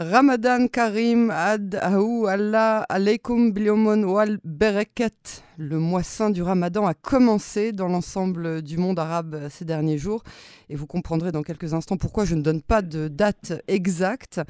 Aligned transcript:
Ramadan 0.00 0.68
Karim 0.68 1.28
Ad 1.32 1.74
Ahou 1.82 2.26
Allah 2.28 2.86
Aleikum 2.88 3.50
Bliomon 3.50 4.04
Wal 4.04 4.38
Bereket. 4.44 5.42
Le 5.56 5.80
mois 5.80 6.04
saint 6.04 6.30
du 6.30 6.40
Ramadan 6.40 6.86
a 6.86 6.94
commencé 6.94 7.72
dans 7.72 7.88
l'ensemble 7.88 8.62
du 8.62 8.76
monde 8.78 9.00
arabe 9.00 9.48
ces 9.50 9.64
derniers 9.64 9.98
jours 9.98 10.22
et 10.68 10.76
vous 10.76 10.86
comprendrez 10.86 11.32
dans 11.32 11.42
quelques 11.42 11.74
instants 11.74 11.96
pourquoi 11.96 12.24
je 12.24 12.36
ne 12.36 12.42
donne 12.42 12.62
pas 12.62 12.80
de 12.80 13.08
date 13.08 13.60
exacte. 13.66 14.40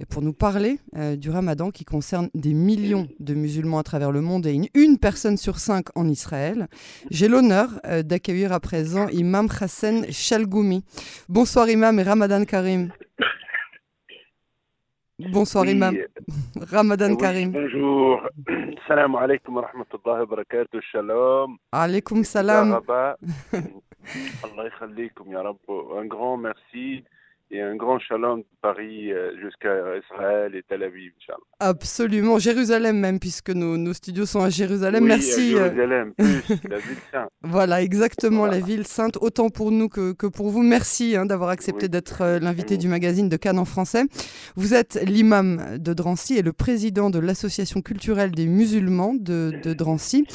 Et 0.00 0.06
pour 0.06 0.22
nous 0.22 0.32
parler 0.32 0.80
euh, 0.96 1.14
du 1.14 1.30
Ramadan 1.30 1.70
qui 1.70 1.84
concerne 1.84 2.28
des 2.34 2.52
millions 2.52 3.06
de 3.20 3.34
musulmans 3.34 3.78
à 3.78 3.84
travers 3.84 4.10
le 4.10 4.22
monde 4.22 4.44
et 4.48 4.60
une, 4.74 4.98
personne 4.98 5.36
sur 5.36 5.60
cinq 5.60 5.86
en 5.94 6.08
Israël, 6.08 6.66
j'ai 7.12 7.28
l'honneur 7.28 7.80
euh, 7.86 8.02
d'accueillir 8.02 8.52
à 8.52 8.58
présent 8.58 9.06
Imam 9.10 9.46
Hassan 9.60 10.04
Chalgoumi. 10.10 10.82
Bonsoir 11.28 11.70
Imam 11.70 11.96
et 12.00 12.02
Ramadan 12.02 12.44
Karim. 12.44 12.90
Bonsoir 15.18 15.64
Oui, 15.64 15.70
Imam. 15.72 15.96
Ramadan 16.70 17.10
oui, 17.12 17.16
Karim. 17.16 17.50
Bonjour. 17.50 18.20
Salam 18.86 19.14
alaikum 19.16 19.56
wa 19.56 19.62
rahmatullahi 19.62 20.20
wa 20.20 20.26
barakatuh. 20.26 20.78
Shalom. 20.92 21.56
Alaikum 21.72 22.22
salam. 22.22 22.72
Allah. 22.84 23.16
Un 25.96 26.04
grand 26.06 26.36
merci 26.36 27.02
et 27.50 27.60
un 27.60 27.76
grand 27.76 27.98
shalom 27.98 28.40
de 28.40 28.44
Paris 28.60 29.12
euh, 29.12 29.30
jusqu'à 29.40 29.72
Israël 29.98 30.54
et 30.54 30.62
Tel 30.68 30.82
Aviv. 30.82 31.12
Absolument, 31.60 32.38
Jérusalem 32.38 32.98
même, 32.98 33.18
puisque 33.20 33.50
nos, 33.50 33.76
nos 33.76 33.92
studios 33.92 34.26
sont 34.26 34.42
à 34.42 34.50
Jérusalem. 34.50 35.02
Oui, 35.04 35.08
Merci. 35.08 35.54
à 35.56 35.62
euh, 35.62 35.64
Jérusalem, 35.66 36.12
plus 36.18 36.68
la 36.68 36.78
ville 36.78 36.96
sainte. 37.12 37.28
Voilà, 37.42 37.82
exactement, 37.82 38.38
Voilà. 38.40 38.54
la 38.54 38.60
ville 38.60 38.86
sainte, 38.86 39.16
autant 39.20 39.48
pour 39.50 39.70
nous 39.70 39.88
que, 39.88 40.12
que 40.12 40.26
pour 40.26 40.50
vous. 40.50 40.62
Merci 40.62 41.16
hein, 41.16 41.26
d'avoir 41.26 41.50
accepté 41.50 41.86
Oui. 41.86 41.90
d'être 41.90 42.22
euh, 42.22 42.38
l'invité 42.40 42.76
du 42.76 42.88
magazine 42.88 43.28
de 43.28 43.36
Cannes 43.36 43.58
en 43.58 43.64
français. 43.64 44.02
Vous 44.56 44.74
êtes 44.74 44.98
l'imam 45.06 45.78
de 45.78 45.92
Drancy 45.94 46.36
et 46.36 46.42
le 46.42 46.52
président 46.52 47.10
de 47.10 47.18
l'association 47.18 47.80
culturelle 47.80 48.32
des 48.32 48.46
musulmans 48.46 49.14
de, 49.14 49.52
de 49.62 49.72
Drancy. 49.72 50.26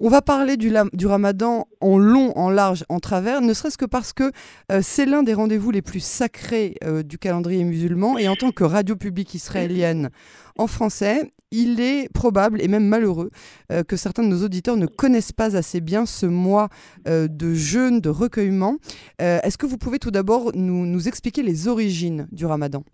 On 0.00 0.08
va 0.08 0.22
parler 0.22 0.56
du, 0.56 0.70
ramadan 1.06 1.66
en 1.80 1.98
long, 1.98 2.32
en 2.36 2.50
large, 2.50 2.84
en 2.88 3.00
travers, 3.00 3.40
ne 3.40 3.52
serait-ce 3.52 3.78
que 3.78 3.84
parce 3.84 4.12
que 4.12 4.30
euh, 4.70 4.80
c'est 4.82 5.06
l'un 5.06 5.22
des 5.22 5.34
rendez-vous 5.34 5.70
les 5.70 5.82
plus 5.82 6.00
sacrés 6.00 6.57
euh, 6.84 7.02
du 7.02 7.18
calendrier 7.18 7.64
musulman. 7.64 8.18
Et 8.18 8.28
en 8.28 8.34
tant 8.34 8.50
que 8.50 8.64
radio 8.64 8.96
publique 8.96 9.34
israélienne 9.34 10.10
en 10.56 10.66
français, 10.66 11.32
il 11.50 11.80
est 11.80 12.12
probable 12.12 12.60
et 12.62 12.68
même 12.68 12.86
malheureux 12.86 13.30
euh, 13.72 13.82
que 13.82 13.96
certains 13.96 14.22
de 14.22 14.28
nos 14.28 14.44
auditeurs 14.44 14.76
ne 14.76 14.86
connaissent 14.86 15.32
pas 15.32 15.56
assez 15.56 15.80
bien 15.80 16.06
ce 16.06 16.26
mois 16.26 16.68
euh, 17.06 17.26
de 17.28 17.54
jeûne, 17.54 18.00
de 18.00 18.10
recueillement. 18.10 18.76
Est-ce 19.18 19.58
que 19.58 19.66
vous 19.66 19.78
pouvez 19.78 19.98
tout 19.98 20.10
d'abord 20.10 20.52
nous, 20.54 20.86
nous 20.86 21.08
expliquer 21.08 21.42
les 21.42 21.68
origines 21.68 22.28
du 22.32 22.46
ramadan? 22.46 22.84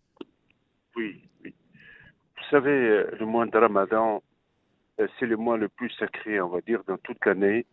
Oui, 0.97 1.23
oui. 1.43 1.55
Vous 2.37 2.51
savez, 2.51 3.05
le 3.19 3.27
mois 3.27 3.47
de 3.47 3.59
Ramadan, 3.59 4.23
c'est 5.19 5.27
le 5.27 5.37
mois 5.37 5.57
le 5.57 5.69
plus 5.69 5.91
sacré, 5.99 6.41
on 6.41 6.49
va 6.49 6.61
dire, 6.61 6.83
dans 6.87 6.99
toute 6.99 7.25
l'année. 7.27 7.67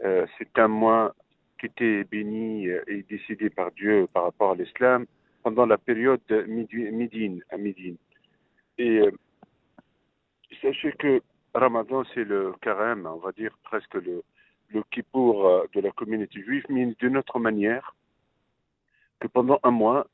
C'est 0.00 0.58
un 0.58 0.68
mois 0.68 1.14
qui 1.60 1.66
était 1.66 2.04
béni 2.04 2.66
et 2.66 3.04
décidé 3.08 3.50
par 3.50 3.70
Dieu 3.72 4.08
par 4.12 4.24
rapport 4.24 4.52
à 4.52 4.54
l'islam 4.54 5.06
pendant 5.42 5.66
la 5.66 5.78
période 5.78 6.20
Midine 6.46 7.42
à 7.50 7.56
Midine. 7.56 7.96
Et 8.78 8.98
euh, 9.00 9.10
sachez 10.62 10.92
que 10.92 11.20
Ramadan, 11.54 12.04
c'est 12.14 12.24
le 12.24 12.52
carême, 12.60 13.06
on 13.06 13.18
va 13.18 13.32
dire 13.32 13.56
presque 13.64 13.94
le, 13.94 14.22
le 14.72 14.82
kippour 14.90 15.46
euh, 15.46 15.66
de 15.74 15.80
la 15.80 15.90
communauté 15.90 16.42
juive, 16.42 16.64
mais 16.68 16.86
d'une 16.98 17.16
autre 17.16 17.38
manière 17.38 17.94
que 19.20 19.28
pendant 19.28 19.58
un 19.62 19.70
mois, 19.70 20.06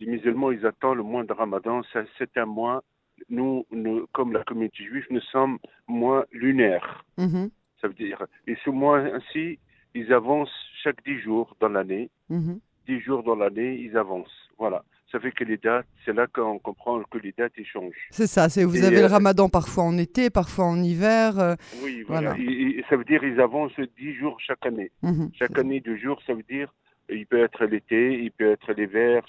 les 0.00 0.06
musulmans, 0.06 0.50
ils 0.50 0.66
attendent 0.66 0.96
le 0.96 1.02
mois 1.02 1.24
de 1.24 1.32
Ramadan. 1.32 1.82
C'est 2.18 2.36
un 2.36 2.46
mois, 2.46 2.82
nous, 3.28 3.64
nous, 3.70 4.06
comme 4.12 4.32
la 4.32 4.42
communauté 4.42 4.84
juive, 4.84 5.06
nous 5.10 5.20
sommes 5.20 5.58
moins 5.86 6.24
lunaires. 6.32 7.04
Mm 7.16 7.26
-hmm. 7.26 7.50
Ça 7.80 7.88
veut 7.88 7.94
dire, 7.94 8.18
et 8.46 8.56
ce 8.64 8.70
mois 8.70 8.98
ainsi, 8.98 9.58
ils 9.94 10.12
avancent 10.12 10.58
chaque 10.82 11.00
dix 11.04 11.18
jours 11.20 11.48
dans 11.60 11.72
l'année. 11.76 12.10
Mm 12.28 12.40
-hmm. 12.40 12.58
10 12.86 13.00
jours 13.00 13.22
dans 13.22 13.36
l'année, 13.36 13.76
ils 13.80 13.96
avancent. 13.96 14.48
Voilà. 14.58 14.84
Ça 15.10 15.20
fait 15.20 15.30
que 15.30 15.44
les 15.44 15.58
dates, 15.58 15.86
c'est 16.04 16.12
là 16.12 16.26
qu'on 16.26 16.58
comprend 16.58 17.00
que 17.04 17.18
les 17.18 17.32
dates 17.36 17.56
échangent. 17.56 18.08
C'est 18.10 18.26
ça, 18.26 18.48
c'est 18.48 18.64
vous 18.64 18.82
avez 18.82 18.96
le 18.96 19.04
euh, 19.04 19.08
ramadan 19.08 19.48
parfois 19.48 19.84
en 19.84 19.96
été, 19.96 20.28
parfois 20.28 20.64
en 20.64 20.82
hiver. 20.82 21.38
Euh, 21.38 21.54
oui, 21.84 22.04
voilà. 22.08 22.34
Et, 22.36 22.84
ça 22.90 22.96
veut 22.96 23.04
dire 23.04 23.22
ils 23.22 23.40
avancent 23.40 23.78
10 23.96 24.14
jours 24.14 24.36
chaque 24.40 24.66
année. 24.66 24.90
Mhm. 25.02 25.30
Chaque 25.38 25.56
année, 25.56 25.78
2 25.80 25.96
jours, 25.96 26.20
ça 26.26 26.34
veut 26.34 26.42
dire 26.42 26.74
euh, 27.12 27.16
il 27.16 27.26
peut 27.26 27.44
être 27.44 27.64
l'été, 27.64 28.24
il 28.24 28.32
peut 28.32 28.50
être 28.50 28.72
l'hiver, 28.72 29.22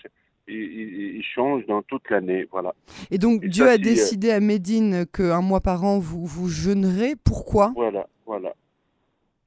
il, 0.47 1.21
change 1.23 1.65
dans 1.67 1.83
toute 1.83 2.09
l'année. 2.09 2.47
Voilà. 2.51 2.73
Et 3.11 3.19
donc 3.19 3.45
Dieu 3.45 3.67
a 3.67 3.77
décidé 3.77 4.31
à 4.31 4.39
Médine 4.39 5.05
qu'un 5.05 5.41
mois 5.41 5.61
par 5.61 5.83
an, 5.83 5.99
vous, 5.99 6.25
vous 6.25 6.47
jeûnerez. 6.47 7.13
Pourquoi? 7.23 7.73
Voilà, 7.75 8.07
voilà. 8.25 8.55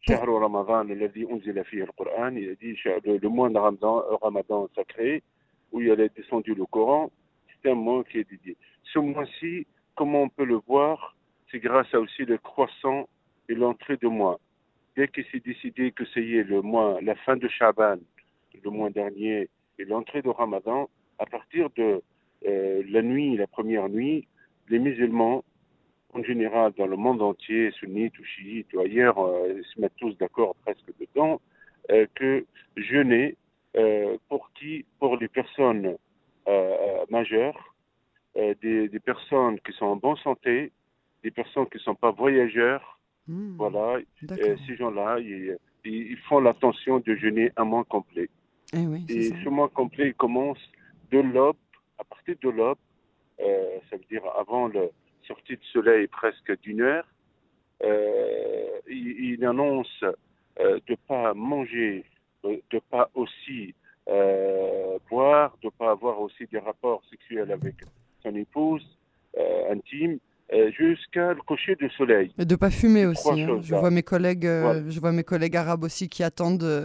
شهر 0.07 0.29
رمضان 0.29 0.91
الذي 0.91 1.23
أنزل 1.31 1.63
فيه 1.63 1.83
القرآن 1.83 2.37
il 2.37 2.49
a 2.49 2.55
dit 2.55 2.75
le, 3.05 3.17
le 3.17 3.29
mois 3.29 3.49
de 3.49 3.57
Ramadan, 3.57 3.99
euh, 3.99 4.15
Ramadan 4.21 4.67
sacré 4.75 5.23
où 5.71 5.79
il 5.81 5.91
a 5.91 5.95
descendu 5.95 6.53
le 6.53 6.65
Coran 6.65 7.09
c'est 7.47 7.71
un 7.71 7.75
mois 7.75 8.03
qui 8.03 8.19
est 8.19 8.29
dédié 8.29 8.57
ce 8.93 8.99
mois-ci 8.99 9.65
comment 9.95 10.23
on 10.23 10.29
peut 10.29 10.45
le 10.45 10.59
voir 10.67 11.15
c'est 11.49 11.59
grâce 11.59 11.93
à 11.93 11.99
aussi 11.99 12.25
le 12.25 12.37
croissant 12.37 13.07
et 13.47 13.55
l'entrée 13.55 13.97
de 13.97 14.07
mois 14.07 14.39
dès 14.97 15.07
que 15.07 15.21
c'est 15.31 15.43
décidé 15.43 15.91
que 15.91 16.03
c'est 16.13 16.23
y 16.23 16.35
est 16.37 16.43
le 16.43 16.61
mois 16.61 16.99
la 17.01 17.15
fin 17.15 17.37
de 17.37 17.47
Shaban 17.47 17.99
le 18.61 18.69
mois 18.69 18.89
dernier 18.89 19.49
et 19.79 19.85
l'entrée 19.85 20.21
de 20.21 20.29
Ramadan 20.29 20.89
à 21.19 21.25
partir 21.25 21.69
de 21.77 22.01
euh, 22.45 22.83
la 22.89 23.01
nuit 23.01 23.37
la 23.37 23.47
première 23.47 23.87
nuit 23.87 24.27
les 24.67 24.79
musulmans 24.79 25.45
en 26.14 26.22
général 26.22 26.72
dans 26.76 26.86
le 26.86 26.96
monde 26.96 27.22
entier, 27.22 27.70
sunnites 27.72 28.18
ou 28.18 28.24
chiites 28.24 28.72
ou 28.74 28.80
ailleurs, 28.80 29.18
euh, 29.18 29.54
ils 29.56 29.64
se 29.64 29.80
mettent 29.80 29.96
tous 29.96 30.16
d'accord 30.18 30.54
presque 30.64 30.90
dedans, 30.98 31.40
euh, 31.90 32.06
que 32.14 32.44
jeûner 32.76 33.36
euh, 33.76 34.16
pour 34.28 34.50
qui 34.52 34.84
Pour 34.98 35.16
les 35.16 35.28
personnes 35.28 35.96
euh, 36.48 37.04
majeures, 37.10 37.74
des, 38.34 38.88
des 38.88 39.00
personnes 39.00 39.58
qui 39.60 39.72
sont 39.72 39.86
en 39.86 39.96
bonne 39.96 40.16
santé, 40.18 40.70
des 41.24 41.30
personnes 41.32 41.66
qui 41.66 41.78
ne 41.78 41.82
sont 41.82 41.94
pas 41.96 42.12
voyageurs, 42.12 42.98
Hmm, 43.26 43.56
voilà, 43.58 44.00
ces 44.66 44.76
gens-là, 44.76 45.18
ils, 45.20 45.58
ils 45.84 46.16
font 46.28 46.40
l'attention 46.40 46.98
de 46.98 47.14
jeûner 47.14 47.52
un 47.58 47.64
mois 47.64 47.84
complet. 47.84 48.30
Eh 48.72 48.86
oui, 48.86 49.04
Et 49.10 49.24
ce 49.24 49.48
mois 49.50 49.68
complet 49.68 50.08
il 50.08 50.14
commence 50.14 50.58
de 51.10 51.18
l'aube, 51.18 51.56
à 51.98 52.04
partir 52.04 52.36
de 52.42 52.48
l'aube, 52.48 52.78
ça 53.38 53.96
veut 53.96 54.04
dire 54.10 54.22
avant 54.34 54.68
la 54.68 54.80
sortie 55.28 55.56
du 55.56 55.66
soleil 55.66 56.08
presque 56.08 56.58
d'une 56.62 56.80
heure, 56.80 57.06
euh, 57.84 58.80
il, 58.88 59.44
annonce 59.44 60.02
euh, 60.58 60.80
de 60.88 60.96
pas 61.06 61.34
manger, 61.34 62.04
euh, 62.44 62.56
de 62.70 62.80
pas 62.90 63.10
aussi 63.14 63.74
boire, 65.10 65.54
de 65.62 65.68
pas 65.68 65.90
avoir 65.90 66.18
aussi 66.20 66.46
des 66.46 66.58
rapports 66.58 67.02
sexuels 67.10 67.52
avec 67.52 67.74
son 68.22 68.34
épouse 68.34 68.86
intime, 69.70 70.18
jusqu'à 70.72 71.32
le 71.34 71.40
coucher 71.42 71.74
du 71.76 71.88
soleil. 71.90 72.32
Et 72.38 72.44
de 72.44 72.56
pas 72.56 72.70
fumer 72.70 73.06
aussi. 73.06 73.40
hein. 73.42 73.60
Je 73.62 73.74
vois 73.74 73.90
mes 73.90 74.02
collègues, 74.02 74.46
euh, 74.46 74.62
Voilà. 74.62 74.80
je 74.88 75.00
vois 75.00 75.12
mes 75.12 75.24
collègues 75.24 75.56
arabes 75.56 75.84
aussi 75.84 76.08
qui 76.08 76.22
attendent, 76.22 76.62
euh, 76.62 76.84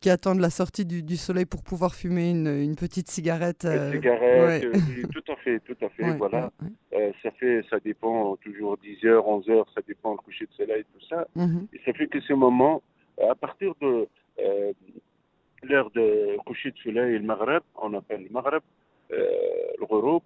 qui 0.00 0.10
attendent 0.10 0.40
la 0.40 0.50
sortie 0.50 0.84
du, 0.84 1.02
du 1.02 1.16
soleil 1.16 1.44
pour 1.46 1.62
pouvoir 1.62 1.94
fumer 1.94 2.30
une, 2.30 2.46
une 2.48 2.76
petite 2.76 3.08
cigarette. 3.08 3.64
Une 3.64 3.92
cigarette, 3.92 4.64
ouais. 4.64 4.66
euh, 4.66 4.72
oui, 4.96 5.02
tout 5.12 5.32
à 5.32 5.36
fait, 5.36 5.60
tout 5.60 5.76
à 5.84 5.88
fait, 5.90 6.04
ouais, 6.04 6.16
voilà. 6.16 6.50
ouais, 6.92 7.12
ça 7.22 7.30
fait, 7.32 7.62
ça 7.70 7.78
dépend 7.84 8.36
toujours 8.36 8.76
10 8.78 9.04
heures, 9.06 9.26
11 9.26 9.48
heures, 9.50 9.66
ça 9.74 9.80
dépend 9.86 10.12
le 10.12 10.18
coucher 10.18 10.46
de 10.46 10.52
soleil, 10.52 10.84
tout 10.92 11.06
ça. 11.08 11.26
Mhm. 11.36 11.66
Et 11.72 11.80
ça 11.84 11.92
fait 11.92 12.06
que 12.06 12.20
ce 12.20 12.32
moment, 12.32 12.82
à 13.30 13.34
partir 13.34 13.72
de 13.80 14.06
euh, 14.40 14.72
l'heure 15.62 15.90
de 15.94 16.36
coucher 16.44 16.70
de 16.70 16.76
soleil, 16.78 17.14
le 17.18 17.24
Maghreb, 17.24 17.62
on 17.80 17.94
appelle 17.94 18.22
le 18.24 18.28
Maghreb, 18.30 18.62
euh, 19.12 19.16
le 19.80 19.86
Ghoroub, 19.86 20.22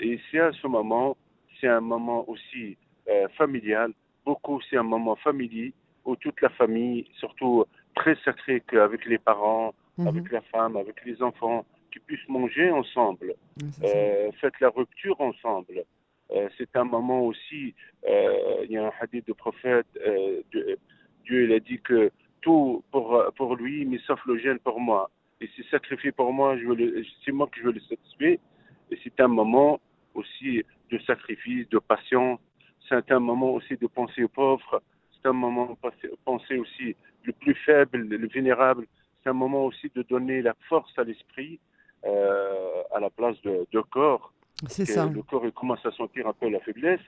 et 0.00 0.18
c'est 0.30 0.40
à 0.40 0.52
ce 0.52 0.66
moment, 0.66 1.16
c'est 1.62 1.68
un 1.68 1.80
moment 1.80 2.28
aussi 2.28 2.76
euh, 3.08 3.28
familial, 3.38 3.92
beaucoup 4.26 4.60
c'est 4.68 4.76
un 4.76 4.82
moment 4.82 5.16
familier, 5.16 5.72
où 6.04 6.16
toute 6.16 6.40
la 6.40 6.50
famille, 6.50 7.06
surtout 7.18 7.64
très 7.94 8.16
sacré 8.24 8.60
qu'avec 8.68 9.06
les 9.06 9.18
parents, 9.18 9.72
Mhm. 9.98 10.08
avec 10.08 10.32
la 10.32 10.40
femme, 10.40 10.76
avec 10.76 11.04
les 11.04 11.22
enfants, 11.22 11.64
qui 11.92 11.98
puissent 11.98 12.28
manger 12.28 12.70
ensemble 12.70 13.34
euh, 13.84 14.32
faites 14.40 14.58
la 14.60 14.70
rupture 14.70 15.20
ensemble. 15.20 15.84
Euh, 16.30 16.48
c'est 16.56 16.74
un 16.76 16.84
moment 16.84 17.20
aussi, 17.26 17.74
il 18.04 18.70
y 18.70 18.78
a 18.78 18.86
un 18.86 18.92
hadith 18.98 19.26
de 19.26 19.34
prophète, 19.34 19.86
Dieu, 21.24 21.44
il 21.44 21.52
a 21.52 21.60
dit 21.60 21.78
que 21.80 22.10
tout 22.40 22.82
pour, 22.90 23.22
pour 23.36 23.54
lui, 23.56 23.84
mais 23.84 23.98
sauf 24.06 24.18
le 24.24 24.38
gène 24.38 24.58
pour 24.60 24.80
moi. 24.80 25.10
Et 25.42 25.50
c'est 25.54 25.66
sacrifié 25.66 26.10
pour 26.10 26.32
moi, 26.32 26.56
c'est 27.24 27.32
moi 27.32 27.46
que 27.48 27.58
je 27.60 27.64
veux 27.64 27.72
le 27.72 27.80
satisfaire. 27.80 28.38
Et 28.90 28.98
c'est 29.04 29.20
un 29.20 29.28
moment 29.28 29.78
aussi 30.14 30.64
de 30.92 30.98
sacrifice, 31.00 31.68
de 31.70 31.78
patience. 31.78 32.38
C'est 32.88 33.10
un 33.10 33.20
moment 33.20 33.52
aussi 33.54 33.76
de 33.76 33.86
penser 33.86 34.22
aux 34.24 34.28
pauvres. 34.28 34.82
C'est 35.14 35.28
un 35.28 35.32
moment 35.32 35.66
de 35.66 35.76
penser- 36.24 36.58
aussi 36.58 36.94
le 37.24 37.32
plus 37.32 37.54
faible, 37.54 37.98
le 37.98 38.28
vulnérable. 38.28 38.86
C'est 39.22 39.30
un 39.30 39.38
moment 39.44 39.64
aussi 39.66 39.90
de 39.94 40.02
donner 40.02 40.42
la 40.42 40.54
force 40.68 40.92
à 40.98 41.04
l'esprit 41.04 41.58
euh, 42.04 42.82
à 42.94 43.00
la 43.00 43.10
place 43.10 43.40
de, 43.42 43.66
de 43.72 43.80
corps. 43.80 44.32
C'est 44.68 44.84
ça. 44.84 45.06
Le 45.06 45.22
corps 45.22 45.46
il 45.46 45.52
commence 45.52 45.84
à 45.86 45.92
sentir 45.92 46.26
un 46.26 46.32
peu 46.32 46.48
la 46.48 46.60
faiblesse. 46.60 47.00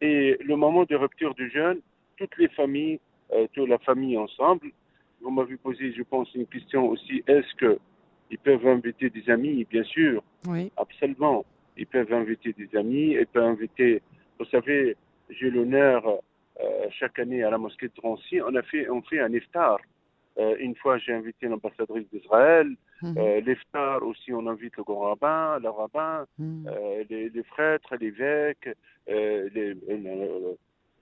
Et 0.00 0.36
le 0.40 0.56
moment 0.56 0.84
de 0.84 0.94
rupture 0.94 1.34
du 1.34 1.50
jeûne, 1.50 1.80
toutes 2.16 2.36
les 2.38 2.48
familles, 2.48 3.00
euh, 3.32 3.46
toute 3.52 3.68
la 3.68 3.78
famille 3.78 4.16
ensemble, 4.16 4.70
vous 5.20 5.30
m'avez 5.30 5.56
posé, 5.56 5.92
je 5.92 6.02
pense, 6.02 6.32
une 6.34 6.46
question 6.46 6.88
aussi, 6.88 7.22
est-ce 7.26 7.52
que 7.56 7.78
ils 8.30 8.38
peuvent 8.38 8.66
inviter 8.66 9.10
des 9.10 9.28
amis? 9.30 9.64
Bien 9.70 9.84
sûr, 9.84 10.22
Oui. 10.46 10.70
absolument. 10.76 11.44
Ils 11.76 11.86
peuvent 11.86 12.12
inviter 12.12 12.52
des 12.52 12.74
amis, 12.76 13.12
ils 13.12 13.26
peuvent 13.26 13.44
inviter, 13.44 14.02
vous 14.38 14.44
savez, 14.46 14.96
j'ai 15.30 15.50
l'honneur 15.50 16.06
euh, 16.08 16.86
chaque 16.90 17.18
année 17.18 17.42
à 17.42 17.50
la 17.50 17.58
mosquée 17.58 17.88
de 17.88 17.92
Drancy, 17.96 18.40
on 18.40 18.54
a 18.54 18.62
fait, 18.62 18.88
on 18.88 19.02
fait 19.02 19.20
un 19.20 19.32
iftar. 19.32 19.78
Euh, 20.38 20.54
une 20.58 20.74
fois, 20.76 20.98
j'ai 20.98 21.12
invité 21.14 21.46
l'ambassadrice 21.46 22.06
d'Israël. 22.12 22.68
Mhm. 23.02 23.14
Euh, 23.18 23.40
l'iftar 23.40 24.02
aussi, 24.02 24.32
on 24.32 24.46
invite 24.46 24.76
le 24.76 24.82
grand 24.84 25.00
rabbin, 25.00 25.58
le 25.62 25.70
rabbin, 25.70 26.26
euh, 26.66 27.04
les, 27.08 27.28
les 27.30 27.42
prêtres, 27.42 27.94
l'évêque, 27.96 28.68
euh, 29.08 29.48
les- 29.54 29.76
euh, 29.88 30.54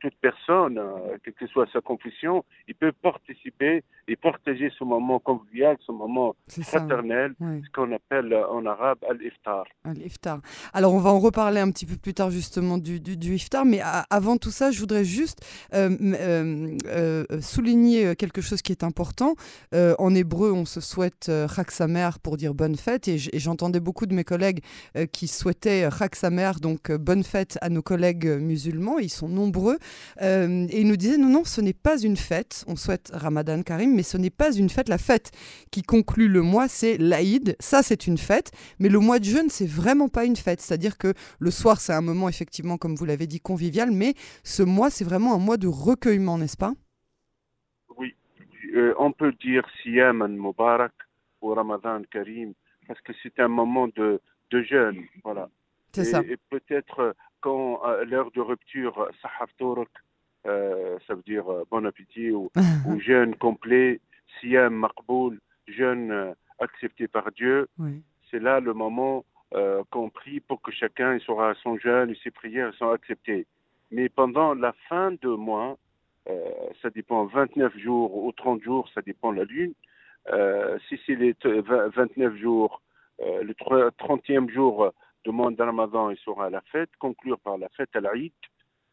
toute 0.05 0.21
personne, 0.21 0.77
euh, 0.79 1.17
quelle 1.25 1.33
que 1.35 1.47
soit 1.47 1.67
sa 1.73 1.81
confession, 1.81 2.45
il 2.69 2.75
peut 2.75 2.93
participer 2.93 3.83
et 4.07 4.17
partager 4.17 4.71
ce 4.79 4.85
moment 4.85 5.19
convivial, 5.19 5.77
ce 5.87 5.93
moment 5.93 6.35
ça. 6.47 6.63
fraternel, 6.63 7.33
Ouais. 7.41 7.63
ce 7.65 7.71
qu'on 7.75 7.91
appelle 7.93 8.31
euh, 8.35 8.47
en 8.49 8.67
arabe 8.67 8.99
al-iftar. 9.09 9.65
Alors, 10.75 10.93
on 10.95 10.99
va 10.99 11.11
en 11.11 11.21
reparler 11.21 11.61
un 11.61 11.71
petit 11.71 11.87
peu 11.87 11.97
plus 11.97 12.13
tard 12.13 12.31
justement 12.31 12.77
du, 12.77 13.01
du, 13.01 13.17
du 13.17 13.35
iftar, 13.37 13.65
mais 13.65 13.81
a- 13.81 14.05
avant 14.11 14.37
tout 14.37 14.51
ça, 14.51 14.71
je 14.71 14.79
voudrais 14.81 15.05
juste 15.07 15.39
euh, 15.73 15.91
euh, 16.03 16.77
euh, 16.87 17.25
souligner 17.41 18.15
quelque 18.17 18.43
chose 18.43 18.61
qui 18.61 18.73
est 18.73 18.85
important. 18.85 19.35
En 19.73 20.15
hébreu, 20.15 20.53
on 20.53 20.67
se 20.67 20.81
souhaite 20.81 21.31
Chag 21.55 21.71
Samer 21.71 22.11
pour 22.23 22.37
dire 22.37 22.53
bonne 22.55 22.77
fête, 22.77 23.09
et 23.09 23.17
j'entendais 23.19 23.81
beaucoup 23.81 24.05
de 24.07 24.15
mes 24.15 24.25
collègues 24.25 24.61
qui 25.13 25.29
souhaitaient 25.29 25.89
Chag 25.99 26.15
Samer, 26.15 26.53
donc 26.61 26.93
bonne 26.93 27.23
fête 27.25 27.59
à 27.63 27.69
nos 27.71 27.83
collègues 27.83 28.27
musulmans, 28.27 28.99
ils 28.99 29.09
sont 29.11 29.29
nombreux, 29.29 29.79
Euh, 30.23 30.67
et 30.71 30.81
ils 30.81 30.87
nous 30.87 30.97
disaient 30.97 31.19
non, 31.19 31.29
non, 31.29 31.45
ce 31.45 31.61
n'est 31.61 31.73
pas 31.73 31.99
une 31.99 32.17
fête, 32.17 32.65
on 32.69 32.77
souhaite 32.77 33.11
Ramadan 33.15 33.63
Karim, 33.63 33.95
mais 33.95 34.03
ce 34.03 34.17
n'est 34.17 34.31
pas 34.31 34.53
une 34.53 34.69
fête. 34.71 34.89
La 34.89 34.99
fête 34.99 35.31
qui 35.71 35.83
conclut 35.83 36.29
le 36.29 36.43
mois, 36.43 36.69
c'est 36.69 36.99
l'Aïd, 36.99 37.57
ça 37.61 37.83
c'est 37.83 38.07
une 38.07 38.19
fête. 38.19 38.51
Mais 38.79 38.89
le 38.89 38.99
mois 38.99 39.19
de 39.19 39.25
jeûne, 39.25 39.49
c'est 39.51 39.69
vraiment 39.69 40.09
pas 40.09 40.25
une 40.25 40.37
fête. 40.37 40.61
C'est-à-dire 40.61 40.99
que 40.99 41.15
le 41.39 41.51
soir, 41.51 41.81
c'est 41.81 41.93
un 41.93 42.01
moment, 42.01 42.29
effectivement, 42.29 42.77
comme 42.77 42.95
vous 42.95 43.05
l'avez 43.05 43.27
dit, 43.27 43.41
convivial, 43.41 43.91
mais 43.91 44.15
ce 44.43 44.63
mois, 44.63 44.91
c'est 44.91 45.05
vraiment 45.05 45.35
un 45.35 45.39
mois 45.39 45.57
de 45.57 45.67
recueillement, 45.69 46.39
n'est-ce 46.39 46.57
pas? 46.57 46.75
Oui, 47.99 48.15
Euh, 48.75 48.93
on 48.99 49.13
peut 49.13 49.33
dire 49.41 49.65
Siyam 49.83 50.27
Mubarak 50.27 50.93
ou 51.41 51.55
Ramadan 51.55 52.03
Karim, 52.11 52.55
parce 52.89 53.01
que 53.03 53.13
c'est 53.23 53.39
un 53.39 53.49
moment 53.49 53.89
de, 53.89 54.21
de 54.51 54.63
jeûne. 54.63 55.05
Voilà. 55.23 55.49
C'est 55.93 56.03
et, 56.03 56.05
ça. 56.05 56.21
et 56.23 56.37
peut-être 56.51 57.15
quand 57.45 57.83
à 57.83 58.05
l'heure 58.05 58.31
de 58.33 58.41
rupture, 58.41 58.95
Sahaf 59.21 59.51
Torok, 59.59 59.91
euh, 60.47 60.99
ça 61.07 61.15
veut 61.15 61.23
dire 61.27 61.47
euh, 61.53 61.65
bon 61.71 61.85
appétit 61.85 62.31
ou, 62.31 62.51
ou 62.89 62.99
jeûne 63.01 63.35
complet, 63.37 64.01
Siyam 64.41 64.75
Maqboul, 64.75 65.39
jeûne 65.69 66.11
euh, 66.11 66.33
accepté 66.59 67.07
par 67.07 67.31
Dieu, 67.33 67.69
Oui. 67.79 68.03
c'est 68.31 68.41
là 68.41 68.61
le 68.61 68.73
moment 68.73 69.25
euh, 69.55 69.83
qu'on 69.91 70.09
prie 70.09 70.41
pour 70.41 70.63
que 70.63 70.73
chacun 70.73 71.15
il 71.15 71.21
sera 71.21 71.51
à 71.51 71.55
son 71.63 71.77
jeûne 71.77 72.11
et 72.11 72.19
ses 72.25 72.31
prières 72.31 72.73
sont 72.75 72.91
acceptées. 72.91 73.47
Mais 73.91 74.09
pendant 74.09 74.55
la 74.55 74.73
fin 74.89 75.13
de 75.13 75.29
mois, 75.29 75.77
euh, 76.31 76.51
ça 76.81 76.89
dépend 76.89 77.27
29 77.27 77.77
jours 77.77 78.17
ou 78.25 78.33
30 78.33 78.63
jours, 78.63 78.89
ça 78.95 79.03
dépend 79.03 79.33
de 79.33 79.39
la 79.41 79.45
lune. 79.45 79.75
Euh, 80.33 80.79
si 80.89 80.99
c'est 81.07 81.15
les 81.15 81.35
t- 81.35 81.61
20 81.61 81.89
29 81.95 82.37
jours, 82.37 82.81
euh, 83.21 83.43
le 83.43 83.55
tro- 83.55 83.91
30e 83.99 84.49
jour 84.51 84.91
de 85.25 85.31
mois 85.31 85.51
de 85.51 85.63
Ramadan, 85.63 86.11
il 86.11 86.17
sera 86.19 86.47
à 86.47 86.51
la 86.51 86.61
fête, 86.73 86.91
conclure 86.99 87.39
par 87.41 87.57
la 87.59 87.69
fête 87.71 87.95
à 87.95 88.01
l'Aïd, 88.01 88.33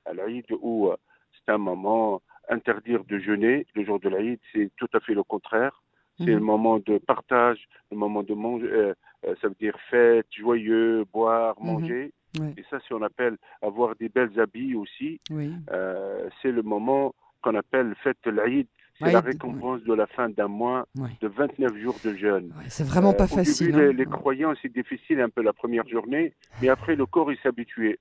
à 0.05 0.13
l'Aïd 0.13 0.45
où 0.61 0.87
euh, 0.89 0.95
c'est 1.33 1.51
un 1.53 1.57
moment 1.57 2.21
interdire 2.49 3.03
de 3.05 3.17
jeûner. 3.19 3.65
Le 3.75 3.83
jour 3.85 3.99
de 3.99 4.09
l'Aïd, 4.09 4.39
c'est 4.51 4.71
tout 4.77 4.87
à 4.93 4.99
fait 4.99 5.13
le 5.13 5.23
contraire. 5.23 5.81
C'est 6.17 6.25
le 6.27 6.35
Mhm. 6.39 6.43
moment 6.43 6.79
de 6.79 6.97
partage, 6.99 7.65
le 7.91 7.97
moment 7.97 8.21
de 8.23 8.33
manger, 8.33 8.67
euh, 8.67 8.93
euh, 9.25 9.35
ça 9.41 9.47
veut 9.47 9.55
dire 9.59 9.75
fête, 9.89 10.27
joyeux, 10.31 11.05
boire, 11.11 11.55
Mhm. 11.59 11.65
manger. 11.65 12.13
Ouais. 12.39 12.53
Et 12.57 12.63
ça, 12.69 12.79
c'est 12.87 12.93
on 12.93 13.01
appelle 13.01 13.37
avoir 13.61 13.95
des 13.95 14.07
belles 14.09 14.39
habits 14.39 14.75
aussi. 14.75 15.19
Oui. 15.31 15.51
Euh, 15.71 16.29
c'est 16.41 16.51
le 16.51 16.61
moment 16.61 17.13
qu'on 17.41 17.55
appelle 17.55 17.93
fête 18.03 18.25
l'Aïd. 18.25 18.67
C'est 19.07 19.11
la 19.13 19.19
récompense 19.21 19.81
de 19.83 19.93
la 19.93 20.07
fin 20.07 20.29
d'un 20.29 20.47
mois 20.47 20.87
Ouais. 20.97 21.09
de 21.21 21.27
29 21.27 21.75
jours 21.77 21.95
de 22.03 22.13
jeûne. 22.15 22.53
C'est 22.67 22.85
vraiment 22.87 23.13
pas 23.13 23.23
Euh, 23.25 23.27
facile. 23.27 23.69
Au 23.69 23.71
début, 23.71 23.83
hein. 23.83 23.91
les, 23.91 23.93
les 23.97 24.05
croyants, 24.05 24.53
c'est 24.61 24.71
difficile 24.71 25.19
un 25.21 25.29
peu 25.29 25.41
la 25.41 25.53
première 25.53 25.87
journée, 25.87 26.33
mais 26.61 26.69
après, 26.69 26.95
le 26.95 27.05
corps, 27.05 27.31
il 27.31 27.37
s'habituait. 27.39 27.99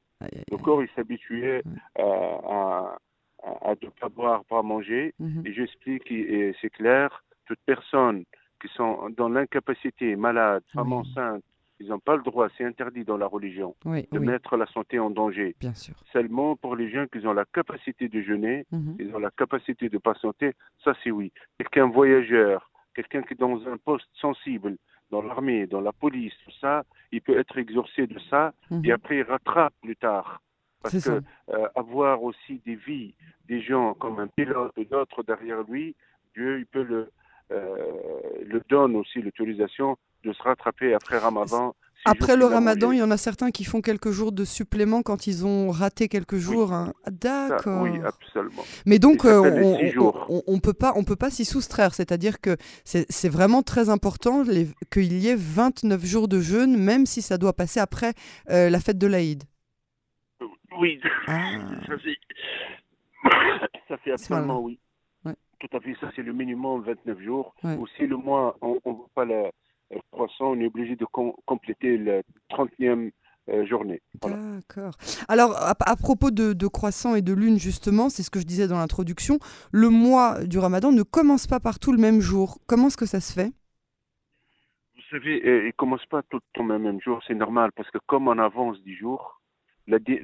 Le 0.50 0.56
corps, 0.58 0.82
il 0.82 0.88
s'habituait 0.94 1.62
euh, 1.98 2.02
à, 2.02 2.96
à, 3.42 3.70
à 3.70 3.74
ne 3.82 3.88
pas 4.00 4.08
boire, 4.08 4.44
pas 4.44 4.62
manger. 4.62 5.14
Mhm. 5.18 5.42
Et 5.46 5.52
j'explique, 5.54 6.10
et 6.10 6.54
c'est 6.60 6.70
clair, 6.70 7.24
toute 7.46 7.58
personne 7.64 8.24
qui 8.60 8.68
sont 8.76 9.08
dans 9.16 9.28
l'incapacité, 9.30 10.16
malade, 10.16 10.62
femme 10.74 10.92
enceinte, 10.92 11.42
ils 11.80 11.88
n'ont 11.88 11.98
pas 11.98 12.14
le 12.16 12.22
droit, 12.22 12.48
c'est 12.56 12.64
interdit 12.64 13.04
dans 13.04 13.16
la 13.16 13.26
religion, 13.26 13.74
Oui, 13.86 14.06
de 14.12 14.18
oui, 14.18 14.26
mettre 14.26 14.56
la 14.56 14.66
santé 14.66 14.98
en 14.98 15.10
danger. 15.10 15.56
bien 15.58 15.74
sûr. 15.74 15.94
Seulement 16.12 16.54
pour 16.56 16.76
les 16.76 16.90
gens 16.90 17.06
qui 17.10 17.26
ont 17.26 17.32
la 17.32 17.46
capacité 17.46 18.08
de 18.08 18.20
jeûner, 18.20 18.66
Mhm. 18.70 18.96
ils 19.00 19.14
ont 19.16 19.18
la 19.18 19.30
capacité 19.30 19.88
de 19.88 19.98
patienter, 19.98 20.52
ça 20.84 20.92
c'est 21.02 21.10
oui. 21.10 21.32
Quelqu'un 21.58 21.86
voyageur, 21.88 22.70
quelqu'un 22.94 23.22
qui 23.22 23.32
est 23.34 23.40
dans 23.40 23.66
un 23.66 23.78
poste 23.78 24.08
sensible, 24.12 24.76
dans 25.10 25.22
l'armée, 25.22 25.66
dans 25.66 25.80
la 25.80 25.92
police, 25.92 26.34
tout 26.44 26.52
ça, 26.60 26.84
il 27.12 27.20
peut 27.22 27.36
être 27.38 27.56
exorcé 27.58 28.06
de 28.06 28.18
ça 28.30 28.52
Mhm. 28.70 28.84
et 28.84 28.92
après 28.92 29.16
il 29.18 29.22
rattrape 29.22 29.74
plus 29.82 29.96
tard. 29.96 30.40
Parce 30.82 31.04
que 31.04 31.20
euh, 31.54 31.68
avoir 31.74 32.22
aussi 32.22 32.60
des 32.64 32.74
vies, 32.76 33.14
des 33.46 33.60
gens 33.60 33.94
comme 33.94 34.18
un 34.20 34.28
pilote 34.28 34.72
ou 34.78 34.84
d'autres 34.84 35.22
derrière 35.22 35.62
lui, 35.64 35.94
Dieu 36.34 36.58
il 36.60 36.66
peut 36.66 36.82
le, 36.84 37.10
euh, 37.50 37.76
le 38.46 38.62
donne 38.68 38.96
aussi 38.96 39.20
l'autorisation 39.20 39.96
de 40.24 40.32
se 40.32 40.42
rattraper 40.42 40.94
après 40.94 41.18
Ramadan. 41.18 41.74
Après 42.06 42.34
le 42.34 42.46
ramadan, 42.46 42.92
il 42.92 42.98
y 42.98 43.02
en 43.02 43.10
a 43.10 43.18
certains 43.18 43.50
qui 43.50 43.62
font 43.64 43.82
quelques 43.82 44.10
jours 44.10 44.32
de 44.32 44.46
supplément 44.46 45.02
quand 45.02 45.26
ils 45.26 45.44
ont 45.44 45.70
raté 45.70 46.08
quelques 46.08 46.38
jours. 46.38 46.72
hein. 46.72 46.94
D'accord. 47.10 47.82
oui, 47.82 47.90
absolument. 48.02 48.62
Mais 48.86 48.98
donc, 48.98 49.26
euh, 49.26 49.38
on, 49.38 50.14
on- 50.30 50.42
on- 50.46 50.60
peut 50.60 50.72
pas, 50.72 50.94
on 50.96 51.04
peut 51.04 51.14
pas 51.16 51.28
s'y 51.28 51.44
soustraire. 51.44 51.92
C'est-à-dire 51.92 52.40
que 52.40 52.56
c'est 52.84 53.28
vraiment 53.28 53.62
très 53.62 53.90
important 53.90 54.44
qu'il 54.90 55.12
y 55.12 55.28
ait 55.28 55.36
29 55.36 56.02
jours 56.06 56.26
de 56.28 56.40
jeûne, 56.40 56.74
même 56.82 57.04
si 57.04 57.20
ça 57.20 57.36
doit 57.36 57.52
passer 57.52 57.80
après 57.80 58.14
euh, 58.48 58.70
la 58.70 58.80
fête 58.80 58.96
de 58.96 59.06
l'Aïd. 59.06 59.42
Oui, 60.80 60.98
Ah. 61.26 61.50
ça 63.88 63.96
fait 63.98 64.12
absolument 64.12 64.60
oui. 64.60 64.78
Ouais. 65.24 65.34
Tout 65.58 65.76
à 65.76 65.80
fait, 65.80 65.94
ça 66.00 66.10
c'est 66.16 66.22
le 66.22 66.32
minimum 66.32 66.82
29 66.82 67.20
jours. 67.20 67.54
Ouais. 67.62 67.76
Aussi 67.76 68.06
le 68.06 68.16
mois, 68.16 68.56
on 68.62 68.74
ne 68.86 68.92
voit 68.92 69.10
pas 69.14 69.24
le 69.26 69.42
croissant, 70.12 70.52
on 70.52 70.60
est 70.60 70.66
obligé 70.66 70.96
de 70.96 71.04
com- 71.04 71.32
compléter 71.46 71.98
la 71.98 72.22
30e 72.50 73.10
euh, 73.48 73.66
journée. 73.66 74.00
Voilà. 74.22 74.36
D'accord. 74.36 74.92
Alors, 75.28 75.56
à, 75.56 75.74
à 75.80 75.96
propos 75.96 76.30
de, 76.30 76.52
de 76.52 76.66
croissant 76.66 77.14
et 77.16 77.22
de 77.22 77.32
lune, 77.32 77.58
justement, 77.58 78.08
c'est 78.08 78.22
ce 78.22 78.30
que 78.30 78.38
je 78.40 78.44
disais 78.46 78.68
dans 78.68 78.78
l'introduction, 78.78 79.38
le 79.72 79.88
mois 79.88 80.44
du 80.44 80.58
ramadan 80.58 80.92
ne 80.92 81.02
commence 81.02 81.46
pas 81.46 81.58
partout 81.60 81.90
le 81.92 81.98
même 81.98 82.20
jour. 82.20 82.58
Comment 82.66 82.86
est-ce 82.88 82.96
que 82.96 83.06
ça 83.06 83.20
se 83.20 83.32
fait? 83.32 83.52
Vous 84.94 85.02
savez, 85.18 85.42
euh, 85.44 85.62
il 85.62 85.66
ne 85.66 85.72
commence 85.72 86.04
pas 86.06 86.22
tout 86.30 86.36
le 86.36 86.42
temps 86.54 86.64
le 86.66 86.78
même 86.78 87.00
jour, 87.00 87.20
c'est 87.26 87.34
normal, 87.34 87.70
parce 87.74 87.90
que 87.90 87.98
comme 88.06 88.28
on 88.28 88.38
avance 88.38 88.80
10 88.84 88.94
jours, 88.94 89.40
l'année 89.88 90.20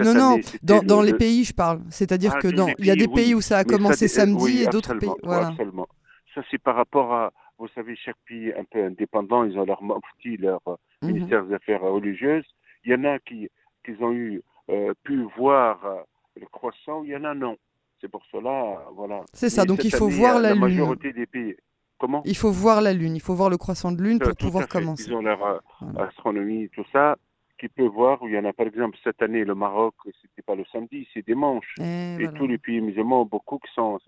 Non, 0.00 0.14
non, 0.14 0.32
année, 0.34 0.42
dans, 0.62 0.80
le- 0.80 0.86
dans 0.86 1.02
les 1.02 1.12
le- 1.12 1.18
pays, 1.18 1.44
je 1.44 1.52
parle. 1.52 1.82
C'est-à-dire 1.90 2.32
Ah, 2.36 2.40
que 2.40 2.48
dans 2.48 2.56
dans, 2.56 2.66
les 2.68 2.74
il 2.78 2.86
y 2.86 2.90
a 2.90 2.96
des 2.96 3.08
pays 3.08 3.34
où 3.34 3.42
ça 3.42 3.56
a 3.56 3.58
ça 3.58 3.64
commencé 3.64 4.06
dé- 4.06 4.08
samedi 4.08 4.62
et 4.62 4.66
d'autres 4.68 4.94
pays. 4.94 5.10
Voilà. 5.22 5.48
absolument. 5.48 5.86
Ça, 6.34 6.40
c'est 6.50 6.56
par 6.58 6.76
rapport 6.76 7.12
à, 7.12 7.32
vous 7.58 7.68
savez, 7.68 7.94
chaque 7.96 8.16
pays 8.26 8.52
un 8.52 8.64
peu 8.64 8.82
indépendant, 8.84 9.44
ils 9.44 9.58
ont 9.58 9.64
leur 9.64 9.80
leur 9.82 10.60
euh, 10.68 10.76
Mhm. 11.02 11.12
ministère 11.12 11.44
des 11.44 11.54
Affaires 11.54 11.82
religieuses. 11.82 12.46
Il 12.84 12.92
y 12.92 12.94
en 12.94 13.04
a 13.04 13.18
qui, 13.18 13.48
qui 13.84 13.92
ont 14.00 14.12
eu, 14.12 14.42
euh, 14.70 14.94
pu 15.02 15.22
voir 15.36 15.84
euh, 15.84 16.00
le 16.40 16.46
croissant, 16.46 17.02
il 17.04 17.10
y 17.10 17.16
en 17.16 17.24
a 17.24 17.34
non. 17.34 17.56
C'est 18.00 18.08
pour 18.10 18.24
cela, 18.32 18.80
voilà. 18.94 19.22
C'est 19.32 19.50
ça, 19.50 19.62
Mais 19.62 19.66
donc 19.66 19.84
il 19.84 19.90
faut 19.90 20.06
année, 20.06 20.14
voir 20.16 20.36
euh, 20.36 20.40
la 20.40 20.50
lune. 20.52 20.60
majorité 20.60 21.12
des 21.12 21.26
pays. 21.26 21.56
Comment 21.98 22.22
Il 22.24 22.36
faut 22.36 22.50
voir 22.50 22.80
la 22.80 22.92
lune, 22.92 23.14
il 23.16 23.20
faut 23.22 23.34
voir 23.34 23.50
le 23.50 23.56
croissant 23.56 23.92
de 23.92 24.02
lune 24.02 24.18
pour 24.18 24.34
tout 24.34 24.46
pouvoir 24.46 24.68
commencer. 24.68 25.04
Ils 25.08 25.14
ont 25.14 25.22
leur 25.22 25.42
euh, 25.44 25.58
Voilà. 25.80 26.08
astronomie, 26.08 26.68
tout 26.70 26.84
ça, 26.92 27.16
qui 27.58 27.68
peut 27.68 27.86
voir. 27.86 28.18
Il 28.24 28.32
y 28.32 28.38
en 28.38 28.44
a 28.44 28.52
par 28.52 28.66
exemple 28.66 28.98
cette 29.04 29.22
année, 29.22 29.44
le 29.44 29.54
Maroc, 29.54 29.94
c'était 30.20 30.42
pas 30.42 30.54
le 30.54 30.64
samedi, 30.72 31.06
c'est 31.14 31.24
dimanche. 31.24 31.74
Et 31.80 31.82
Et 32.16 32.22
voilà. 32.24 32.32
tous 32.38 32.46
les 32.46 32.58
pays 32.58 32.80
musulmans, 32.80 33.24
beaucoup 33.24 33.58
qui 33.58 33.70
sont. 33.74 33.98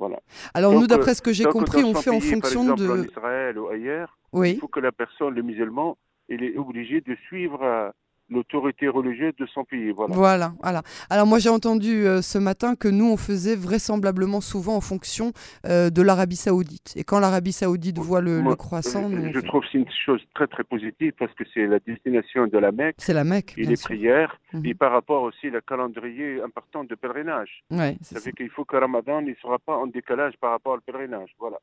Voilà. 0.00 0.18
Alors 0.54 0.72
Donc, 0.72 0.80
nous, 0.80 0.86
d'après 0.86 1.14
ce 1.14 1.20
que 1.20 1.32
j'ai 1.32 1.44
Donc, 1.44 1.52
compris, 1.52 1.84
on 1.84 1.94
fait 1.94 2.08
en 2.08 2.18
pays, 2.18 2.30
fonction 2.30 2.64
par 2.64 2.72
exemple, 2.78 2.90
en 2.90 2.96
de... 2.96 3.08
Israël 3.08 3.58
ou 3.58 3.68
ailleurs, 3.68 4.18
il 4.32 4.38
Oui, 4.38 4.58
faut 4.58 4.66
que 4.66 4.80
la 4.80 4.92
personne, 4.92 5.34
le 5.34 5.42
musulman, 5.42 5.98
il 6.30 6.42
est 6.42 6.56
obligé 6.56 7.02
de 7.02 7.14
suivre 7.26 7.62
euh, 7.62 7.90
l'autorité 8.30 8.88
religieuse 8.88 9.34
de 9.38 9.46
son 9.46 9.64
pays. 9.64 9.90
Voilà. 9.90 10.14
Voilà, 10.14 10.52
voilà. 10.62 10.82
Alors 11.10 11.26
moi 11.26 11.38
j'ai 11.38 11.48
entendu 11.50 12.06
euh, 12.06 12.22
ce 12.22 12.38
matin 12.38 12.74
que 12.76 12.88
nous 12.88 13.06
on 13.10 13.16
faisait 13.16 13.56
vraisemblablement 13.56 14.40
souvent 14.40 14.76
en 14.76 14.80
fonction 14.80 15.32
euh, 15.66 15.90
de 15.90 16.02
l'Arabie 16.02 16.36
Saoudite. 16.36 16.92
Et 16.96 17.04
quand 17.04 17.18
l'Arabie 17.20 17.52
Saoudite 17.52 17.98
voit 17.98 18.20
le, 18.20 18.40
le 18.40 18.54
croissant, 18.54 19.08
nous, 19.08 19.32
Je 19.32 19.40
trouve 19.40 19.62
que 19.62 19.66
c'est 19.72 19.78
une 19.78 19.86
chose 20.06 20.20
très 20.34 20.46
très 20.46 20.64
positive 20.64 21.12
parce 21.18 21.32
que 21.34 21.44
c'est 21.52 21.66
la 21.66 21.78
destination 21.80 22.46
de 22.46 22.58
la 22.58 22.72
Mecque 22.72 22.96
c'est 22.98 23.14
la 23.14 23.24
Mecque. 23.24 23.54
et 23.56 23.64
les 23.64 23.76
sûr. 23.76 23.88
prières 23.88 24.36
Mhm. 24.52 24.66
et 24.66 24.74
par 24.74 24.90
rapport 24.92 25.22
aussi 25.22 25.48
au 25.48 25.60
calendrier 25.66 26.40
important 26.42 26.82
de 26.84 26.94
pèlerinage. 26.96 27.62
Ouais, 27.70 27.96
Ça 28.02 28.16
ça. 28.16 28.20
fait 28.20 28.32
qu'il 28.32 28.50
faut 28.50 28.64
que 28.64 28.76
Ramadan 28.76 29.22
ne 29.22 29.32
sera 29.40 29.58
pas 29.60 29.76
en 29.76 29.86
décalage 29.86 30.34
par 30.40 30.50
rapport 30.50 30.74
au 30.74 30.80
pèlerinage. 30.80 31.30
Voilà. 31.38 31.58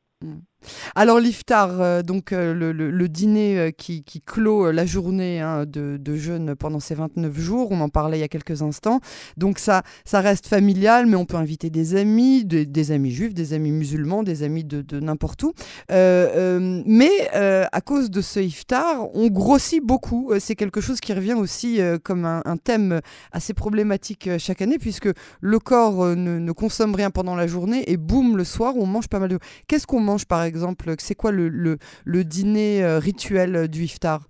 Alors 0.96 1.20
l'iftar, 1.20 1.82
euh, 1.82 2.02
donc 2.02 2.32
le, 2.32 2.72
le- 2.72 2.90
le 2.92 3.10
dîner 3.10 3.74
qui, 3.78 4.04
qui 4.04 4.22
clôt 4.22 4.72
la 4.72 4.86
journée 4.86 5.42
hein, 5.42 5.66
de, 5.66 5.98
de 5.98 6.16
jeûne 6.16 6.56
pendant 6.58 6.80
ces 6.80 6.96
29 6.96 7.38
jours, 7.40 7.72
on 7.72 7.80
en 7.82 7.90
parlait 7.90 8.18
il 8.18 8.22
y 8.22 8.24
a 8.24 8.28
quelques 8.28 8.62
instants. 8.62 9.00
Donc 9.38 9.60
ça, 9.60 9.84
ça 10.06 10.22
reste 10.22 10.48
familial, 10.48 11.06
mais 11.06 11.16
on 11.16 11.26
peut 11.26 11.38
inviter 11.38 11.70
des 11.70 11.96
amis, 11.96 12.46
des, 12.46 12.92
amis 12.92 13.12
juifs, 13.12 13.34
des 13.34 13.54
amis 13.54 13.72
musulmans, 13.72 14.24
des 14.24 14.44
amis 14.44 14.64
de, 14.64 15.00
n'importe 15.00 15.44
où. 15.44 15.54
Euh, 15.92 16.28
euh, 16.36 16.84
mais 16.86 17.10
euh, 17.36 17.66
à 17.72 17.82
cause 17.82 18.10
de 18.10 18.22
ce 18.22 18.40
iftar, 18.40 19.08
on 19.16 19.28
grossit 19.28 19.84
beaucoup. 19.84 20.32
C'est 20.40 20.56
quelque 20.56 20.82
chose 20.82 21.00
qui 21.00 21.14
revient 21.14 21.34
aussi 21.34 21.80
comme 22.04 22.26
un, 22.26 22.58
thème 22.58 23.02
assez 23.32 23.54
problématique 23.54 24.30
chaque 24.38 24.62
année, 24.62 24.78
puisque 24.80 25.10
le 25.42 25.60
corps 25.60 26.16
ne, 26.16 26.52
consomme 26.52 26.96
rien 26.96 27.12
pendant 27.12 27.36
la 27.36 27.48
journée 27.48 27.84
et 27.92 27.98
boum, 27.98 28.38
le 28.38 28.44
soir, 28.44 28.76
on 28.78 28.86
mange 28.86 29.08
pas 29.08 29.20
mal 29.20 29.30
de... 29.30 29.40
Qu'est-ce 29.68 29.86
qu'on 29.86 30.00
mange 30.00 30.26
par 30.26 30.44
exemple? 30.44 30.94
C'est 31.00 31.16
quoi 31.16 31.32
le, 31.32 31.50
le, 31.50 32.24
dîner 32.24 32.86
rituel 32.98 33.68
du 33.68 33.84
iftar? 33.84 34.28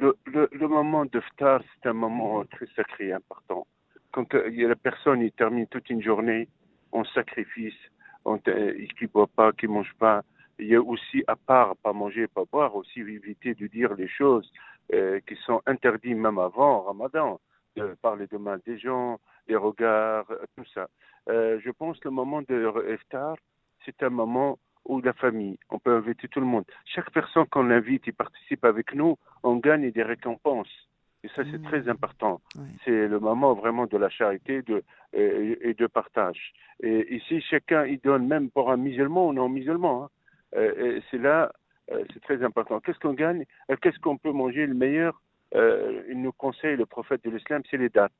Le, 0.00 0.66
moment 0.66 1.04
de 1.04 1.20
ftar, 1.20 1.60
c'est 1.74 1.90
un 1.90 1.92
moment 1.92 2.42
très 2.46 2.66
sacré 2.74 3.12
important. 3.12 3.66
Quand 4.12 4.34
euh, 4.34 4.50
la 4.50 4.74
personne 4.74 5.20
il 5.20 5.30
termine 5.30 5.66
toute 5.66 5.90
une 5.90 6.02
journée 6.02 6.48
en 6.90 7.04
sacrifice, 7.04 7.76
on, 8.24 8.38
qui 8.38 9.04
ne 9.04 9.08
boit 9.08 9.26
pas, 9.26 9.52
qui 9.52 9.66
ne 9.66 9.72
mange 9.72 9.92
pas, 9.98 10.22
il 10.58 10.68
y 10.68 10.74
a 10.74 10.80
aussi, 10.80 11.22
à 11.26 11.36
part 11.36 11.76
pas 11.76 11.92
manger, 11.92 12.28
pas 12.28 12.44
boire, 12.50 12.74
aussi 12.76 13.00
éviter 13.00 13.54
de 13.54 13.66
dire 13.66 13.92
les 13.92 14.08
choses 14.08 14.50
euh, 14.94 15.20
qui 15.26 15.36
sont 15.44 15.60
interdites 15.66 16.16
même 16.16 16.38
avant 16.38 16.80
Ramadan, 16.80 17.38
de 17.76 17.94
parler 18.00 18.26
de 18.26 18.38
mal 18.38 18.60
des 18.64 18.78
gens, 18.78 19.20
les 19.48 19.56
regards, 19.56 20.30
euh, 20.30 20.46
tout 20.56 20.64
ça. 20.72 20.88
Je 21.28 21.70
pense 21.72 21.98
que 22.00 22.08
le 22.08 22.14
moment 22.14 22.40
de 22.40 22.94
iftar, 22.94 23.36
c'est 23.84 24.02
un 24.02 24.10
moment 24.10 24.58
où 24.86 25.00
la 25.00 25.12
famille, 25.12 25.58
on 25.70 25.78
peut 25.78 25.94
inviter 25.94 26.26
tout 26.28 26.40
le 26.40 26.46
monde. 26.46 26.64
Chaque 26.86 27.10
personne 27.10 27.46
qu'on 27.46 27.70
invite 27.70 28.08
et 28.08 28.12
participe 28.12 28.64
avec 28.64 28.94
nous, 28.94 29.16
on 29.42 29.56
gagne 29.56 29.90
des 29.90 30.02
récompenses. 30.02 30.88
Et 31.22 31.28
ça, 31.28 31.42
c'est 31.44 31.58
Mmh. 31.58 31.62
très 31.64 31.88
important. 31.88 32.40
Ouais. 32.56 32.64
C'est 32.84 33.06
le 33.06 33.20
moment 33.20 33.52
vraiment 33.54 33.86
de 33.86 33.98
la 33.98 34.08
charité 34.08 34.62
de, 34.62 34.82
et, 35.12 35.58
et 35.68 35.74
de 35.74 35.86
partage. 35.86 36.52
Et 36.82 37.14
ici, 37.14 37.42
chacun, 37.42 37.84
il 37.84 38.00
donne, 38.00 38.26
même 38.26 38.48
pour 38.50 38.70
un 38.70 38.78
musulman 38.78 39.28
ou 39.28 39.32
non 39.34 39.48
musulman. 39.50 40.04
hein. 40.04 40.08
Euh, 40.56 41.00
c'est 41.10 41.18
là, 41.18 41.52
euh, 41.92 42.02
c'est 42.14 42.22
très 42.22 42.42
important. 42.42 42.80
Qu'est-ce 42.80 42.98
qu'on 42.98 43.12
gagne? 43.12 43.44
Euh, 43.70 43.76
Qu'est-ce 43.80 43.98
qu'on 43.98 44.16
peut 44.16 44.32
manger 44.32 44.66
le 44.66 44.74
meilleur? 44.74 45.20
Il 45.52 46.22
nous 46.22 46.32
conseille, 46.32 46.76
le 46.76 46.86
prophète 46.86 47.22
de 47.24 47.30
l'islam, 47.30 47.62
c'est 47.70 47.76
les 47.76 47.88
dates. 47.88 48.12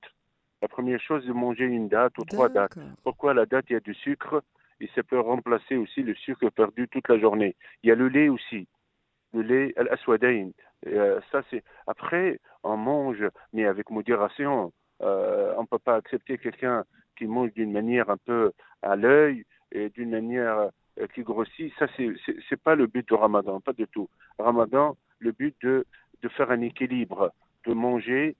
La 0.62 0.68
première 0.68 1.00
chose, 1.00 1.22
c'est 1.22 1.28
de 1.28 1.32
manger 1.32 1.64
une 1.64 1.88
date 1.88 2.18
ou 2.18 2.24
trois 2.24 2.48
dates. 2.48 2.76
Pourquoi 3.04 3.32
la 3.34 3.46
date, 3.46 3.66
il 3.70 3.74
y 3.74 3.76
a 3.76 3.80
du 3.80 3.94
sucre? 3.94 4.42
Et 4.80 4.88
ça 4.94 5.02
peut 5.02 5.20
remplacer 5.20 5.76
aussi 5.76 6.02
le 6.02 6.14
sucre 6.14 6.48
perdu 6.50 6.88
toute 6.88 7.08
la 7.08 7.18
journée. 7.18 7.54
Il 7.82 7.88
y 7.88 7.92
a 7.92 7.94
le 7.94 8.08
lait 8.08 8.28
aussi, 8.28 8.66
le 9.32 9.42
lait 9.42 9.72
al-aswadain. 9.76 10.50
Euh. 10.86 11.20
Après, 11.86 12.40
on 12.62 12.76
mange, 12.76 13.24
mais 13.52 13.66
avec 13.66 13.90
modération. 13.90 14.72
Euh, 15.02 15.54
on 15.56 15.62
ne 15.62 15.66
peut 15.66 15.78
pas 15.78 15.96
accepter 15.96 16.38
quelqu'un 16.38 16.84
qui 17.16 17.26
mange 17.26 17.52
d'une 17.52 17.72
manière 17.72 18.10
un 18.10 18.16
peu 18.16 18.52
à 18.82 18.96
l'œil 18.96 19.44
et 19.72 19.90
d'une 19.90 20.10
manière 20.10 20.70
euh, 20.98 21.06
qui 21.14 21.22
grossit. 21.22 21.72
Ça, 21.78 21.86
c'est, 21.96 22.08
c'est, 22.48 22.60
pas 22.60 22.74
le 22.74 22.86
but 22.86 23.06
du 23.06 23.14
ramadan, 23.14 23.60
pas 23.60 23.72
du 23.72 23.86
tout. 23.86 24.08
Ramadan, 24.38 24.96
le 25.18 25.32
but 25.32 25.54
de, 25.62 25.86
de 26.22 26.28
faire 26.28 26.50
un 26.50 26.60
équilibre, 26.62 27.32
de 27.66 27.74
manger 27.74 28.36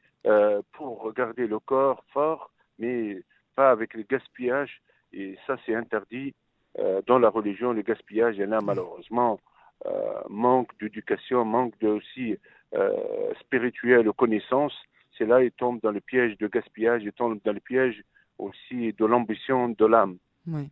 pour 0.73 1.15
garder 1.15 1.47
le 1.47 1.59
corps 1.59 2.05
fort, 2.13 2.51
mais 2.79 3.23
pas 3.55 3.71
avec 3.71 3.95
le 3.95 4.03
gaspillage. 4.03 4.83
Et 5.13 5.37
ça, 5.47 5.57
c'est 5.65 5.75
interdit 5.75 6.35
euh, 6.79 7.01
dans 7.07 7.19
la 7.19 7.29
religion. 7.29 7.73
Le 7.73 7.83
gaspillage, 7.83 8.39
et 8.39 8.47
là, 8.47 8.61
malheureusement, 8.63 9.39
euh, 9.87 10.21
manque 10.29 10.71
d'éducation, 10.81 11.45
manque 11.45 11.79
de 11.81 11.89
aussi 11.89 12.37
euh, 12.75 13.35
spirituel 13.41 14.09
ou 14.09 14.13
connaissance. 14.13 14.75
C'est 15.17 15.27
là 15.27 15.43
il 15.43 15.51
tombe 15.53 15.81
dans 15.83 15.91
le 15.91 16.01
piège 16.01 16.39
de 16.39 16.47
gaspillage, 16.47 17.03
il 17.03 17.13
tombe 17.13 17.41
dans 17.45 17.53
le 17.53 17.61
piège 17.61 18.03
aussi 18.39 18.93
de 18.93 19.05
l'ambition 19.05 19.69
de 19.71 19.85
l'âme. 19.87 20.17
Ouais. 20.47 20.67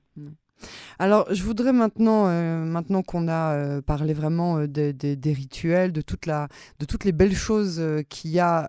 Alors, 1.01 1.33
je 1.33 1.45
voudrais 1.45 1.73
maintenant, 1.73 2.27
euh, 2.27 2.65
maintenant 2.65 3.03
qu'on 3.03 3.29
a 3.29 3.55
euh, 3.55 3.81
parlé 3.81 4.15
vraiment 4.15 4.59
euh, 4.59 4.67
des, 4.67 5.33
rituels, 5.33 5.93
de, 5.93 6.03
toutes 6.03 7.05
les 7.05 7.13
belles 7.13 7.37
choses 7.37 7.81
qu'il 8.09 8.33
y 8.33 8.41
a 8.41 8.67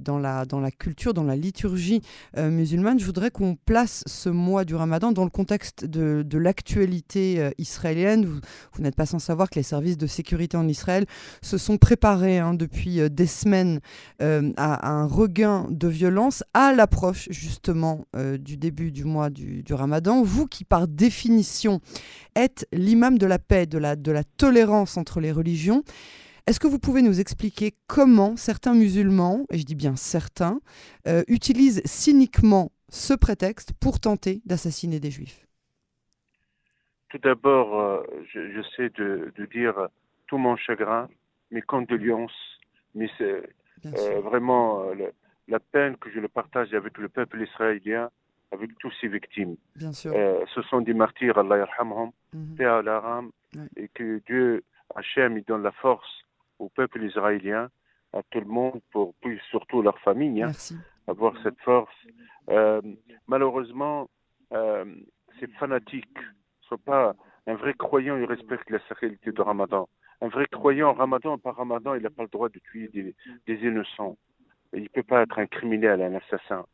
dans, 0.00 0.18
la, 0.18 0.44
dans 0.44 0.60
la 0.60 0.70
culture, 0.70 1.14
dans 1.14 1.22
la 1.22 1.36
liturgie 1.36 2.02
musulmane, 2.36 2.98
je 2.98 3.04
voudrais 3.04 3.30
qu'on 3.30 3.54
place 3.54 4.02
ce 4.06 4.28
mois 4.28 4.64
du 4.64 4.74
ramadan 4.74 5.12
dans 5.12 5.24
le 5.24 5.30
contexte 5.30 5.84
de, 5.84 6.22
de 6.26 6.38
l'actualité 6.38 7.50
israélienne. 7.58 8.24
Vous, 8.24 8.82
n'êtes 8.82 8.96
pas 8.96 9.06
sans 9.06 9.18
savoir 9.18 9.50
que 9.50 9.56
les 9.56 9.62
services 9.62 9.98
de 9.98 10.06
sécurité 10.06 10.56
en 10.56 10.66
Israël 10.66 11.06
se 11.42 11.58
sont 11.58 11.76
préparés 11.76 12.38
hein, 12.38 12.54
depuis 12.54 13.08
des 13.10 13.26
semaines 13.26 13.80
à, 14.20 14.90
un 14.90 15.06
regain 15.06 15.66
de 15.70 15.88
violence 15.88 16.42
à 16.54 16.72
l'approche 16.72 17.28
justement 17.30 18.06
du 18.38 18.56
début 18.56 18.90
du 18.90 19.04
mois 19.04 19.30
du, 19.30 19.62
du 19.62 19.74
ramadan. 19.74 20.22
Vous 20.22 20.46
qui 20.46 20.64
par 20.64 20.88
définition 21.08 21.74
êtes 22.44 22.66
l'imam 22.72 23.14
de 23.18 23.26
la 23.26 23.38
paix, 23.50 23.66
de 23.66 23.78
la, 23.78 23.94
de 23.96 24.12
la 24.18 24.24
tolérance 24.24 24.92
entre 25.02 25.20
les 25.24 25.32
religions, 25.40 25.82
est-ce 26.46 26.60
que 26.60 26.70
vous 26.72 26.82
pouvez 26.86 27.02
nous 27.02 27.18
expliquer 27.24 27.68
comment 27.96 28.36
certains 28.36 28.76
musulmans, 28.84 29.46
et 29.50 29.56
je 29.60 29.64
dis 29.64 29.78
bien 29.84 29.96
certains, 29.96 30.56
euh, 31.06 31.22
utilisent 31.38 31.82
cyniquement 31.86 32.66
ce 32.90 33.14
prétexte 33.14 33.70
pour 33.84 33.94
tenter 33.98 34.34
d'assassiner 34.44 35.00
des 35.00 35.10
juifs? 35.10 35.40
Tout 37.10 37.22
d'abord, 37.28 37.68
euh, 37.80 38.02
je, 38.30 38.40
je 38.54 38.62
sais 38.74 38.88
de, 39.00 39.32
de 39.38 39.44
dire 39.58 39.74
tout 40.26 40.38
mon 40.46 40.56
chagrin, 40.56 41.08
mes 41.50 41.62
condoléances, 41.62 42.40
mais 42.94 43.08
c'est 43.16 43.42
euh, 43.86 44.20
vraiment 44.28 44.66
euh, 44.82 44.94
le- 45.00 45.12
la 45.54 45.60
peine 45.60 45.96
que 46.00 46.08
je 46.14 46.20
le 46.20 46.28
partage 46.28 46.74
avec 46.74 46.94
le 46.98 47.08
peuple 47.08 47.38
israélien, 47.48 48.10
avec 48.52 48.76
tous 48.78 48.92
ses 49.00 49.08
victimes. 49.08 49.56
Bien 49.76 49.92
sûr. 49.92 50.12
Euh, 50.14 50.44
ce 50.54 50.62
sont 50.62 50.80
des 50.80 50.94
martyrs, 50.94 51.38
Allah 51.38 51.58
yarhamhum, 51.58 52.10
Mhm. 52.32 52.54
paix 52.56 52.64
à 52.64 52.82
leur 52.82 53.04
âme, 53.04 53.30
et 53.76 53.88
que 53.88 54.20
Dieu, 54.26 54.62
Hachem, 54.94 55.38
il 55.38 55.44
donne 55.44 55.62
la 55.62 55.72
force 55.72 56.22
au 56.58 56.68
peuple 56.68 57.02
israélien, 57.04 57.68
à 58.12 58.22
tout 58.30 58.40
le 58.40 58.46
monde, 58.46 58.80
pour 58.92 59.14
puis 59.20 59.40
surtout 59.50 59.82
leur 59.82 59.98
famille, 60.00 60.42
hein, 60.42 60.52
avoir 61.08 61.34
cette 61.42 61.58
force. 61.60 61.92
Euh, 62.48 62.80
malheureusement, 63.26 64.08
euh, 64.52 64.84
ces 65.40 65.46
fanatiques 65.58 66.16
ne 66.18 66.66
sont 66.68 66.78
pas 66.78 67.14
un 67.46 67.54
vrai 67.54 67.74
croyant, 67.74 68.16
il 68.16 68.24
respecte 68.24 68.70
la 68.70 68.78
sacralité 68.88 69.32
de 69.32 69.42
Ramadan. 69.42 69.88
Un 70.20 70.28
vrai 70.28 70.46
croyant, 70.46 70.92
Ramadan 70.92 71.38
par 71.38 71.56
Ramadan, 71.56 71.94
il 71.94 72.02
n'a 72.02 72.10
pas 72.10 72.22
le 72.22 72.28
droit 72.28 72.48
de 72.48 72.58
tuer 72.60 72.88
des, 72.88 73.14
des 73.46 73.54
innocents. 73.66 74.16
Il 74.72 74.84
ne 74.84 74.88
peut 74.88 75.02
pas 75.02 75.22
être 75.22 75.38
un 75.38 75.46
criminel, 75.46 76.00
un 76.02 76.14
assassin. 76.14 76.64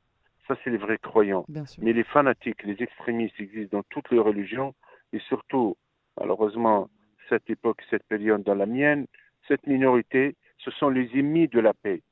Ça, 0.46 0.56
c'est 0.62 0.70
les 0.70 0.78
vrais 0.78 0.98
croyants. 0.98 1.44
Mais 1.78 1.92
les 1.92 2.04
fanatiques, 2.04 2.62
les 2.64 2.82
extrémistes 2.82 3.38
existent 3.38 3.78
dans 3.78 3.84
toutes 3.90 4.10
les 4.10 4.18
religions 4.18 4.74
et 5.12 5.20
surtout, 5.20 5.76
malheureusement, 6.18 6.88
cette 7.28 7.48
époque, 7.48 7.82
cette 7.88 8.04
période 8.04 8.42
dans 8.42 8.54
la 8.54 8.66
mienne, 8.66 9.06
cette 9.46 9.66
minorité, 9.66 10.36
ce 10.58 10.70
sont 10.72 10.90
les 10.90 11.08
ennemis 11.14 11.48
de 11.48 11.60
la 11.60 11.72
paix. 11.72 12.02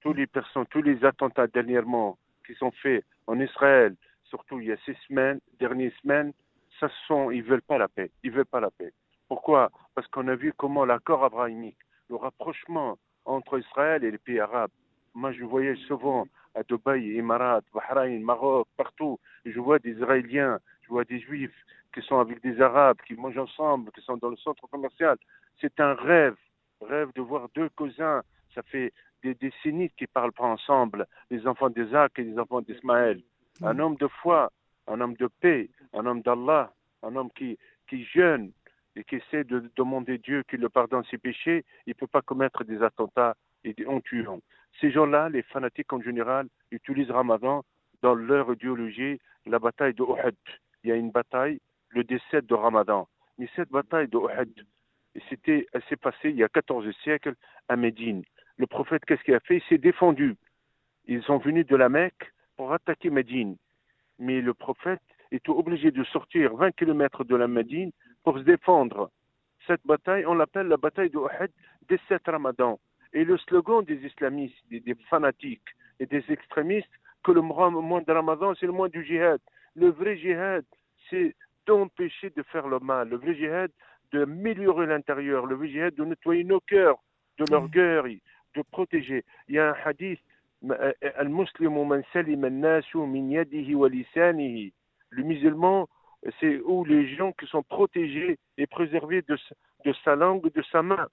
Tous 0.00 0.12
les 0.12 0.26
personnes, 0.26 0.66
tous 0.70 0.82
les 0.82 1.04
attentats 1.04 1.48
dernièrement 1.48 2.18
qui 2.46 2.54
sont 2.54 2.70
faits 2.70 3.04
en 3.26 3.40
Israël, 3.40 3.96
surtout 4.24 4.60
il 4.60 4.68
y 4.68 4.72
a 4.72 4.76
six 4.84 4.96
semaines, 5.08 5.40
dernières 5.58 5.92
semaines, 6.02 6.32
ça 6.80 6.88
sont, 7.06 7.30
ils 7.30 7.42
veulent 7.42 7.62
pas 7.62 7.78
la 7.78 7.88
paix. 7.88 8.10
Ils 8.22 8.30
veulent 8.30 8.46
pas 8.46 8.60
la 8.60 8.70
paix. 8.70 8.92
Pourquoi? 9.28 9.70
Parce 9.94 10.06
qu'on 10.08 10.28
a 10.28 10.36
vu 10.36 10.52
comment 10.56 10.84
l'accord 10.84 11.24
abrahamique, 11.24 11.78
le 12.08 12.16
rapprochement 12.16 12.98
entre 13.24 13.58
Israël 13.58 14.04
et 14.04 14.10
les 14.10 14.18
pays 14.18 14.40
arabes. 14.40 14.70
Moi, 15.18 15.32
je 15.32 15.42
voyage 15.42 15.78
souvent 15.88 16.28
à 16.54 16.62
Dubaï, 16.62 17.18
Émirats, 17.18 17.60
Bahreïn, 17.74 18.22
Maroc, 18.22 18.68
partout. 18.76 19.18
Je 19.44 19.58
vois 19.58 19.80
des 19.80 19.90
Israéliens, 19.90 20.60
je 20.82 20.88
vois 20.90 21.02
des 21.02 21.18
Juifs 21.18 21.58
qui 21.92 22.00
sont 22.02 22.20
avec 22.20 22.40
des 22.40 22.60
Arabes, 22.60 22.98
qui 23.04 23.14
mangent 23.14 23.36
ensemble, 23.36 23.90
qui 23.90 24.00
sont 24.02 24.16
dans 24.16 24.28
le 24.30 24.36
centre 24.36 24.64
commercial. 24.68 25.16
C'est 25.60 25.80
un 25.80 25.94
rêve, 25.94 26.36
rêve 26.80 27.10
de 27.16 27.20
voir 27.20 27.48
deux 27.56 27.68
cousins. 27.70 28.22
Ça 28.54 28.62
fait 28.62 28.92
des 29.24 29.34
décennies 29.34 29.90
qu'ils 29.98 30.06
parlent 30.06 30.30
pas 30.30 30.44
ensemble, 30.44 31.04
les 31.32 31.44
enfants 31.48 31.70
d'Isaac 31.70 32.12
et 32.20 32.22
les 32.22 32.38
enfants 32.38 32.60
d'Ismaël. 32.60 33.20
Un 33.60 33.74
Mm. 33.74 33.80
homme 33.80 33.96
de 33.96 34.06
foi, 34.06 34.52
un 34.86 35.00
homme 35.00 35.14
de 35.14 35.28
paix, 35.40 35.68
un 35.94 36.06
homme 36.06 36.22
d'Allah, 36.22 36.72
un 37.02 37.16
homme 37.16 37.30
qui, 37.36 37.58
qui 37.88 38.04
jeûne 38.04 38.52
et 38.94 39.02
qui 39.02 39.16
essaie 39.16 39.42
de 39.42 39.68
demander 39.74 40.18
Dieu 40.18 40.44
qu'il 40.48 40.60
le 40.60 40.68
pardonne 40.68 41.02
ses 41.10 41.18
péchés, 41.18 41.64
il 41.86 41.90
ne 41.90 41.94
peut 41.94 42.06
pas 42.06 42.22
commettre 42.22 42.62
des 42.62 42.80
attentats 42.84 43.34
et 43.64 43.74
des, 43.74 43.84
tuant. 44.04 44.40
Ces 44.80 44.90
gens-là, 44.90 45.28
les 45.28 45.42
fanatiques 45.42 45.92
en 45.92 46.00
général, 46.00 46.48
utilisent 46.70 47.10
Ramadan 47.10 47.64
dans 48.02 48.14
leur 48.14 48.52
idéologie, 48.52 49.20
la 49.46 49.58
bataille 49.58 49.94
de 49.94 50.02
Uhud. 50.02 50.36
Il 50.84 50.90
y 50.90 50.92
a 50.92 50.96
une 50.96 51.10
bataille 51.10 51.60
le 51.90 52.04
décès 52.04 52.42
de 52.42 52.54
Ramadan. 52.54 53.08
Mais 53.38 53.48
cette 53.56 53.70
bataille 53.70 54.08
de 54.08 54.18
Uhud, 54.18 54.66
c'était, 55.28 55.66
elle 55.72 55.82
s'est 55.88 55.96
passée 55.96 56.30
il 56.30 56.36
y 56.36 56.44
a 56.44 56.48
14 56.48 56.90
siècles 57.02 57.34
à 57.68 57.76
Médine. 57.76 58.22
Le 58.56 58.66
prophète, 58.66 59.04
qu'est-ce 59.04 59.22
qu'il 59.22 59.34
a 59.34 59.40
fait? 59.40 59.56
Il 59.58 59.62
s'est 59.68 59.78
défendu. 59.78 60.36
Ils 61.06 61.22
sont 61.22 61.38
venus 61.38 61.66
de 61.66 61.76
la 61.76 61.88
Mecque 61.88 62.32
pour 62.56 62.72
attaquer 62.72 63.10
Médine. 63.10 63.56
Mais 64.18 64.40
le 64.40 64.54
prophète 64.54 65.00
était 65.30 65.50
obligé 65.50 65.90
de 65.90 66.04
sortir 66.04 66.54
20 66.56 66.72
km 66.72 67.24
de 67.24 67.36
la 67.36 67.48
Médine 67.48 67.92
pour 68.24 68.38
se 68.38 68.42
défendre. 68.42 69.10
Cette 69.66 69.84
bataille, 69.86 70.26
on 70.26 70.34
l'appelle 70.34 70.66
la 70.68 70.76
bataille 70.76 71.10
de 71.10 71.18
Uhud 71.18 71.50
des 71.88 72.00
7 72.08 72.22
Ramadan. 72.26 72.78
Et 73.12 73.24
le 73.24 73.38
slogan 73.38 73.84
des 73.84 74.04
islamistes, 74.06 74.56
des, 74.70 74.80
des 74.80 74.94
fanatiques 75.08 75.68
et 76.00 76.06
des 76.06 76.24
extrémistes, 76.28 76.88
que 77.24 77.32
le 77.32 77.40
mois 77.40 77.70
de 78.00 78.12
Ramadan, 78.12 78.54
c'est 78.54 78.66
le 78.66 78.72
mois 78.72 78.88
du 78.88 79.04
djihad. 79.04 79.40
Le 79.74 79.90
vrai 79.90 80.16
djihad, 80.16 80.64
c'est 81.10 81.34
d'empêcher 81.66 82.30
de 82.30 82.42
faire 82.44 82.68
le 82.68 82.78
mal. 82.78 83.08
Le 83.08 83.16
vrai 83.16 83.34
djihad, 83.34 83.70
d'améliorer 84.12 84.86
l'intérieur. 84.86 85.46
Le 85.46 85.56
vrai 85.56 85.68
djihad, 85.68 85.94
de 85.94 86.04
nettoyer 86.04 86.44
nos 86.44 86.60
cœurs 86.60 87.02
de 87.38 87.44
l'orgueil, 87.50 88.20
de 88.56 88.62
protéger. 88.70 89.24
Il 89.48 89.54
y 89.56 89.58
a 89.58 89.70
un 89.70 89.76
hadith, 89.84 90.20
le 95.10 95.22
musulman, 95.22 95.88
c'est 96.40 96.60
où 96.60 96.84
les 96.84 97.14
gens 97.14 97.32
qui 97.32 97.46
sont 97.46 97.62
protégés 97.62 98.38
et 98.56 98.66
préservés 98.66 99.22
de, 99.22 99.38
de 99.84 99.92
sa 100.04 100.16
langue, 100.16 100.52
de 100.52 100.62
sa 100.72 100.82
main. 100.82 101.06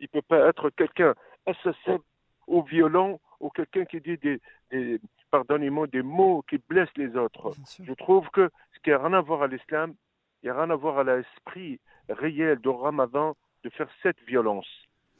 Il 0.00 0.08
ne 0.12 0.20
peut 0.20 0.26
pas 0.26 0.48
être 0.48 0.70
quelqu'un 0.70 1.14
assassin 1.46 1.98
ou 2.46 2.62
violent 2.62 3.20
ou 3.40 3.50
quelqu'un 3.50 3.84
qui 3.84 4.00
dit 4.00 4.18
des, 4.18 4.40
des 4.70 5.00
pardonnez-moi, 5.30 5.86
des 5.86 6.02
mots 6.02 6.42
qui 6.48 6.58
blessent 6.58 6.96
les 6.96 7.16
autres. 7.16 7.52
Je 7.82 7.92
trouve 7.94 8.28
que 8.30 8.50
ce 8.74 8.80
qui 8.80 8.90
n'a 8.90 8.98
rien 8.98 9.12
à 9.12 9.20
voir 9.20 9.42
à 9.42 9.46
l'islam, 9.46 9.94
il 10.42 10.46
n'y 10.46 10.50
a 10.50 10.54
rien 10.54 10.70
à 10.70 10.76
voir 10.76 10.98
à 10.98 11.04
l'esprit 11.04 11.80
réel 12.08 12.58
de 12.60 12.68
Ramadan 12.68 13.36
de 13.62 13.70
faire 13.70 13.88
cette 14.02 14.20
violence. 14.26 14.68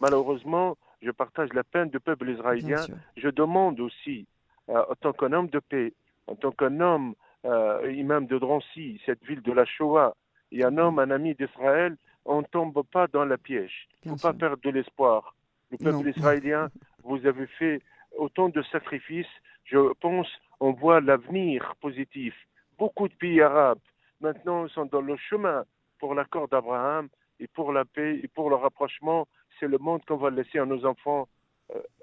Malheureusement, 0.01 0.77
je 1.03 1.11
partage 1.11 1.53
la 1.53 1.65
peine 1.65 1.91
du 1.91 2.01
peuple 2.01 2.31
israélien. 2.31 2.85
Je 3.17 3.29
demande 3.29 3.81
aussi, 3.81 4.27
euh, 4.69 4.83
en 4.91 4.95
tant 4.95 5.13
qu'un 5.13 5.33
homme 5.33 5.49
de 5.49 5.59
paix, 5.59 5.93
en 6.27 6.35
tant 6.35 6.53
qu'un 6.53 6.81
homme, 6.81 7.15
euh, 7.45 7.93
imam 7.93 8.27
de 8.27 8.39
Drancy, 8.39 9.01
cette 9.07 9.25
ville 9.25 9.43
de 9.43 9.53
la 9.53 9.65
Shoah, 9.65 10.15
et 10.53 10.65
un 10.65 10.77
homme, 10.79 10.99
un 10.99 11.11
ami 11.11 11.35
d'Israël, 11.35 11.97
on 12.25 12.41
ne 12.41 12.47
tombe 12.47 12.83
pas 12.91 13.07
dans 13.07 13.25
la 13.25 13.39
piège. 13.39 13.89
Il 14.05 14.13
ne 14.13 14.17
faut 14.17 14.23
pas 14.23 14.35
perdre 14.35 14.63
de 14.63 14.71
l'espoir. 14.71 15.35
Le 15.71 15.79
peuple 15.79 16.09
israélien, 16.09 16.69
vous 17.05 17.25
avez 17.27 17.47
fait 17.47 17.81
autant 18.17 18.49
de 18.49 18.63
sacrifices. 18.63 19.27
Je 19.65 19.93
pense, 20.01 20.29
on 20.59 20.73
voit 20.73 21.01
l'avenir 21.01 21.75
positif. 21.81 22.35
Beaucoup 22.79 23.09
de 23.09 23.15
pays 23.15 23.41
arabes, 23.41 23.79
maintenant, 24.21 24.67
sont 24.69 24.87
dans 24.87 25.01
le 25.01 25.17
chemin 25.17 25.65
pour 25.99 26.15
l'accord 26.15 26.49
d'Abraham 26.49 27.09
et 27.39 27.47
pour 27.47 27.73
la 27.73 27.85
paix 27.85 28.21
et 28.23 28.29
pour 28.29 28.51
le 28.51 28.57
rapprochement. 28.57 29.29
C'est 29.59 29.69
le 29.69 29.79
monde 29.79 30.05
qu'on 30.07 30.17
va 30.17 30.31
laisser 30.31 30.59
à 30.59 30.65
nos 30.65 30.85
enfants 30.85 31.29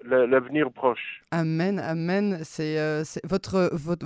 l'avenir 0.07 0.71
proche. 0.71 1.23
Amen, 1.31 1.79
amen. 1.79 2.39
C'est 2.43 2.79
euh, 2.79 3.03
votre, 3.25 3.69
votre 3.73 4.05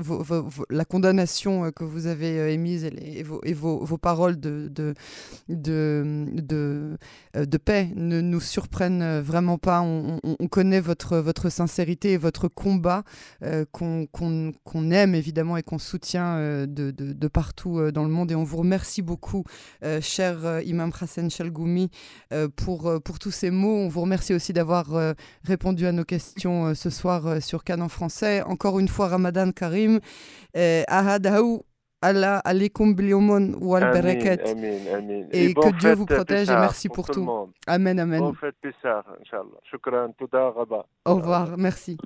la 0.71 0.85
condamnation 0.85 1.65
euh, 1.65 1.71
que 1.71 1.83
vous 1.83 2.07
avez 2.07 2.51
émise 2.51 2.85
et, 2.85 3.23
vos, 3.23 3.97
paroles 3.97 4.39
de, 4.39 4.67
de, 4.69 4.95
de, 5.49 6.97
de, 7.35 7.57
paix 7.57 7.89
ne 7.95 8.21
nous 8.21 8.39
surprennent 8.39 9.19
vraiment 9.19 9.59
pas. 9.59 9.81
On, 9.81 10.19
on, 10.23 10.47
connaît 10.47 10.79
votre, 10.79 11.17
votre 11.17 11.49
sincérité 11.49 12.13
et 12.13 12.17
votre 12.17 12.47
combat 12.47 13.03
qu'on 13.71 14.07
qu'on 14.07 14.91
aime 14.91 15.13
évidemment 15.13 15.57
et 15.57 15.63
qu'on 15.63 15.77
soutient 15.77 16.65
de, 16.65 16.91
de, 16.91 17.27
partout 17.27 17.91
dans 17.91 18.03
le 18.03 18.09
monde. 18.09 18.31
Et 18.31 18.35
on 18.35 18.43
vous 18.43 18.57
remercie 18.57 19.01
beaucoup, 19.01 19.43
cher 20.01 20.61
Imam 20.65 20.91
Hassan 20.99 21.29
Chalgoumi, 21.29 21.91
pour, 22.55 23.01
pour 23.03 23.19
tous 23.19 23.31
ces 23.31 23.51
mots. 23.51 23.77
On 23.77 23.87
vous 23.87 24.01
remercie 24.01 24.33
aussi 24.33 24.53
d'avoir 24.53 25.13
répondu 25.51 25.85
à 25.85 25.91
nos 25.91 26.05
questions 26.05 26.67
euh, 26.67 26.73
ce 26.73 26.89
soir 26.89 27.27
euh, 27.27 27.39
sur 27.41 27.63
Canon 27.63 27.89
français. 27.89 28.41
Encore 28.43 28.79
une 28.79 28.87
fois, 28.87 29.09
Ramadan 29.09 29.51
Karim. 29.51 29.99
Euh, 30.55 30.83
Ahadaou 30.87 31.63
Allah 32.01 32.37
alaikum 32.39 32.95
bliomon 32.95 33.53
ou 33.61 33.75
al. 33.75 33.83
Et, 34.07 35.53
que 35.53 35.79
Dieu 35.79 35.93
vous 35.93 36.07
protège 36.07 36.49
et 36.49 36.55
merci 36.55 36.89
pour, 36.89 37.05
tout. 37.07 37.29
Amen, 37.67 37.99
amen. 37.99 38.21
Bon 38.21 38.33
fête 38.33 38.55
Pessar, 38.59 39.03
Inch'Allah. 39.21 39.59
Shukran, 39.69 40.11
Au 41.05 41.15
revoir, 41.15 41.57
merci. 41.57 41.97